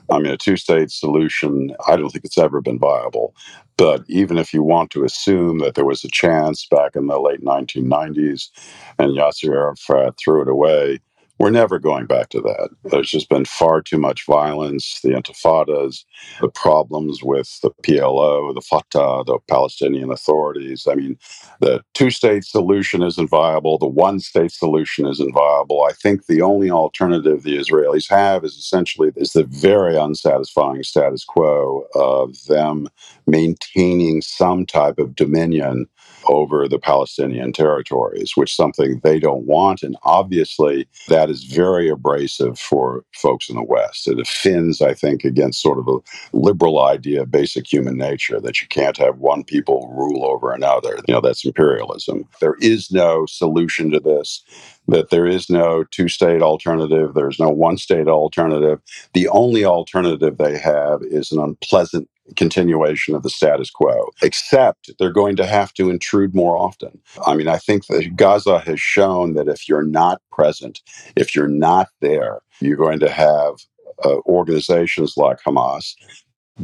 I 0.09 0.19
mean, 0.19 0.31
a 0.31 0.37
two 0.37 0.57
state 0.57 0.91
solution, 0.91 1.75
I 1.87 1.95
don't 1.95 2.09
think 2.09 2.25
it's 2.25 2.37
ever 2.37 2.61
been 2.61 2.79
viable. 2.79 3.33
But 3.77 4.03
even 4.07 4.37
if 4.37 4.53
you 4.53 4.63
want 4.63 4.91
to 4.91 5.03
assume 5.03 5.59
that 5.59 5.75
there 5.75 5.85
was 5.85 6.03
a 6.03 6.09
chance 6.09 6.65
back 6.69 6.95
in 6.95 7.07
the 7.07 7.19
late 7.19 7.43
1990s 7.43 8.49
and 8.97 9.17
Yasser 9.17 9.53
Arafat 9.53 10.15
threw 10.17 10.41
it 10.41 10.47
away, 10.47 10.99
we're 11.37 11.49
never 11.49 11.79
going 11.79 12.05
back 12.05 12.29
to 12.29 12.41
that. 12.41 12.69
There's 12.85 13.09
just 13.09 13.29
been 13.29 13.45
far 13.45 13.81
too 13.81 13.97
much 13.97 14.25
violence, 14.25 14.99
the 15.03 15.09
intifadas, 15.09 16.05
the 16.39 16.49
problems 16.49 17.21
with 17.23 17.59
the 17.61 17.71
PLO, 17.83 18.53
the 18.53 18.61
Fatah, 18.61 19.23
the 19.25 19.39
Palestinian 19.49 20.11
authorities. 20.11 20.87
I 20.89 20.95
mean, 20.95 21.17
the 21.59 21.83
two 21.93 22.09
state 22.09 22.45
solution 22.45 23.03
isn't 23.03 23.29
viable, 23.29 23.77
the 23.77 23.87
one 23.87 24.19
state 24.19 24.51
solution 24.51 25.07
isn't 25.07 25.33
viable. 25.33 25.83
I 25.83 25.93
think 25.93 26.25
the 26.25 26.41
only 26.41 26.71
alternative 26.71 27.43
the 27.43 27.57
Israelis 27.57 28.09
have 28.09 28.45
is 28.45 28.53
essentially 28.53 29.11
is 29.15 29.33
the 29.33 29.43
very 29.43 29.97
unsatisfying 29.97 30.83
status 30.83 31.25
quo 31.25 31.85
of 31.95 32.45
them 32.45 32.87
maintaining 33.27 34.21
some 34.21 34.65
type 34.65 34.99
of 34.99 35.15
dominion 35.15 35.87
over 36.27 36.67
the 36.67 36.79
Palestinian 36.79 37.51
territories, 37.51 38.33
which 38.35 38.55
something 38.55 38.99
they 39.03 39.19
don't 39.19 39.45
want. 39.45 39.83
And 39.83 39.95
obviously, 40.03 40.87
that 41.07 41.24
is 41.29 41.43
very 41.43 41.89
abrasive 41.89 42.59
for 42.59 43.03
folks 43.13 43.49
in 43.49 43.55
the 43.55 43.63
West. 43.63 44.07
It 44.07 44.19
offends, 44.19 44.81
I 44.81 44.93
think, 44.93 45.23
against 45.23 45.61
sort 45.61 45.79
of 45.79 45.87
a 45.87 45.99
liberal 46.33 46.83
idea 46.83 47.21
of 47.21 47.31
basic 47.31 47.71
human 47.71 47.97
nature 47.97 48.39
that 48.39 48.61
you 48.61 48.67
can't 48.67 48.97
have 48.97 49.19
one 49.19 49.43
people 49.43 49.93
rule 49.95 50.25
over 50.25 50.53
another. 50.53 50.99
You 51.07 51.13
know, 51.13 51.21
that's 51.21 51.45
imperialism. 51.45 52.27
There 52.41 52.55
is 52.61 52.91
no 52.91 53.25
solution 53.27 53.91
to 53.91 53.99
this 53.99 54.43
that 54.87 55.09
there 55.09 55.25
is 55.25 55.49
no 55.49 55.83
two 55.85 56.07
state 56.07 56.41
alternative, 56.41 57.13
there's 57.13 57.39
no 57.39 57.49
one 57.49 57.77
state 57.77 58.07
alternative. 58.07 58.79
The 59.13 59.27
only 59.29 59.65
alternative 59.65 60.37
they 60.37 60.57
have 60.59 61.01
is 61.01 61.31
an 61.31 61.39
unpleasant 61.39 62.07
continuation 62.35 63.15
of 63.15 63.23
the 63.23 63.29
status 63.29 63.69
quo, 63.69 64.09
except 64.21 64.91
they're 64.97 65.11
going 65.11 65.35
to 65.35 65.45
have 65.45 65.73
to 65.73 65.89
intrude 65.89 66.35
more 66.35 66.57
often. 66.57 66.99
I 67.25 67.35
mean, 67.35 67.47
I 67.47 67.57
think 67.57 67.87
that 67.87 68.15
Gaza 68.15 68.59
has 68.59 68.79
shown 68.79 69.33
that 69.33 69.47
if 69.47 69.69
you're 69.69 69.83
not 69.83 70.21
present, 70.31 70.81
if 71.15 71.35
you're 71.35 71.47
not 71.47 71.89
there, 72.01 72.39
you're 72.59 72.77
going 72.77 72.99
to 72.99 73.09
have 73.09 73.55
uh, 74.03 74.17
organizations 74.25 75.15
like 75.17 75.39
Hamas 75.45 75.93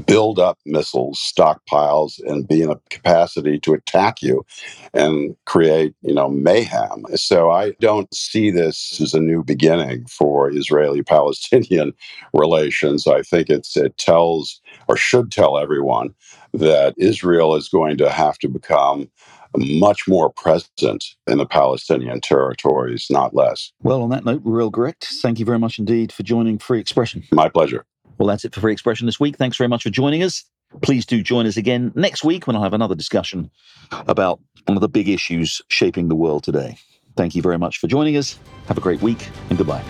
build 0.05 0.39
up 0.39 0.57
missiles, 0.65 1.19
stockpiles, 1.19 2.19
and 2.25 2.47
be 2.47 2.61
in 2.61 2.69
a 2.69 2.79
capacity 2.89 3.59
to 3.59 3.73
attack 3.73 4.21
you 4.21 4.45
and 4.93 5.35
create, 5.45 5.93
you 6.01 6.13
know, 6.13 6.29
mayhem. 6.29 7.05
So 7.15 7.51
I 7.51 7.71
don't 7.81 8.13
see 8.13 8.51
this 8.51 8.99
as 9.01 9.13
a 9.13 9.19
new 9.19 9.43
beginning 9.43 10.05
for 10.05 10.49
Israeli-Palestinian 10.49 11.93
relations. 12.33 13.07
I 13.07 13.21
think 13.21 13.49
it's 13.49 13.75
it 13.75 13.97
tells 13.97 14.61
or 14.87 14.95
should 14.95 15.31
tell 15.31 15.57
everyone 15.57 16.13
that 16.53 16.93
Israel 16.97 17.55
is 17.55 17.69
going 17.69 17.97
to 17.97 18.09
have 18.09 18.37
to 18.39 18.47
become 18.47 19.09
much 19.57 20.07
more 20.07 20.29
present 20.29 21.15
in 21.27 21.37
the 21.37 21.45
Palestinian 21.45 22.21
territories, 22.21 23.07
not 23.09 23.35
less. 23.35 23.71
Well, 23.83 24.01
on 24.01 24.09
that 24.09 24.23
note, 24.23 24.41
Reuel 24.45 24.69
Gerecht. 24.69 25.05
Thank 25.21 25.39
you 25.39 25.45
very 25.45 25.59
much 25.59 25.77
indeed 25.77 26.11
for 26.13 26.23
joining 26.23 26.57
Free 26.57 26.79
Expression. 26.79 27.23
My 27.31 27.49
pleasure. 27.49 27.85
Well, 28.17 28.27
that's 28.27 28.45
it 28.45 28.53
for 28.53 28.61
Free 28.61 28.73
Expression 28.73 29.05
this 29.05 29.19
week. 29.19 29.37
Thanks 29.37 29.57
very 29.57 29.67
much 29.67 29.83
for 29.83 29.89
joining 29.89 30.23
us. 30.23 30.43
Please 30.81 31.05
do 31.05 31.21
join 31.21 31.45
us 31.45 31.57
again 31.57 31.91
next 31.95 32.23
week 32.23 32.47
when 32.47 32.55
I'll 32.55 32.63
have 32.63 32.73
another 32.73 32.95
discussion 32.95 33.51
about 34.07 34.39
one 34.65 34.77
of 34.77 34.81
the 34.81 34.89
big 34.89 35.09
issues 35.09 35.61
shaping 35.67 36.07
the 36.07 36.15
world 36.15 36.43
today. 36.43 36.77
Thank 37.17 37.35
you 37.35 37.41
very 37.41 37.57
much 37.57 37.77
for 37.79 37.87
joining 37.87 38.15
us. 38.15 38.39
Have 38.67 38.77
a 38.77 38.81
great 38.81 39.01
week 39.01 39.29
and 39.49 39.57
goodbye. 39.57 39.83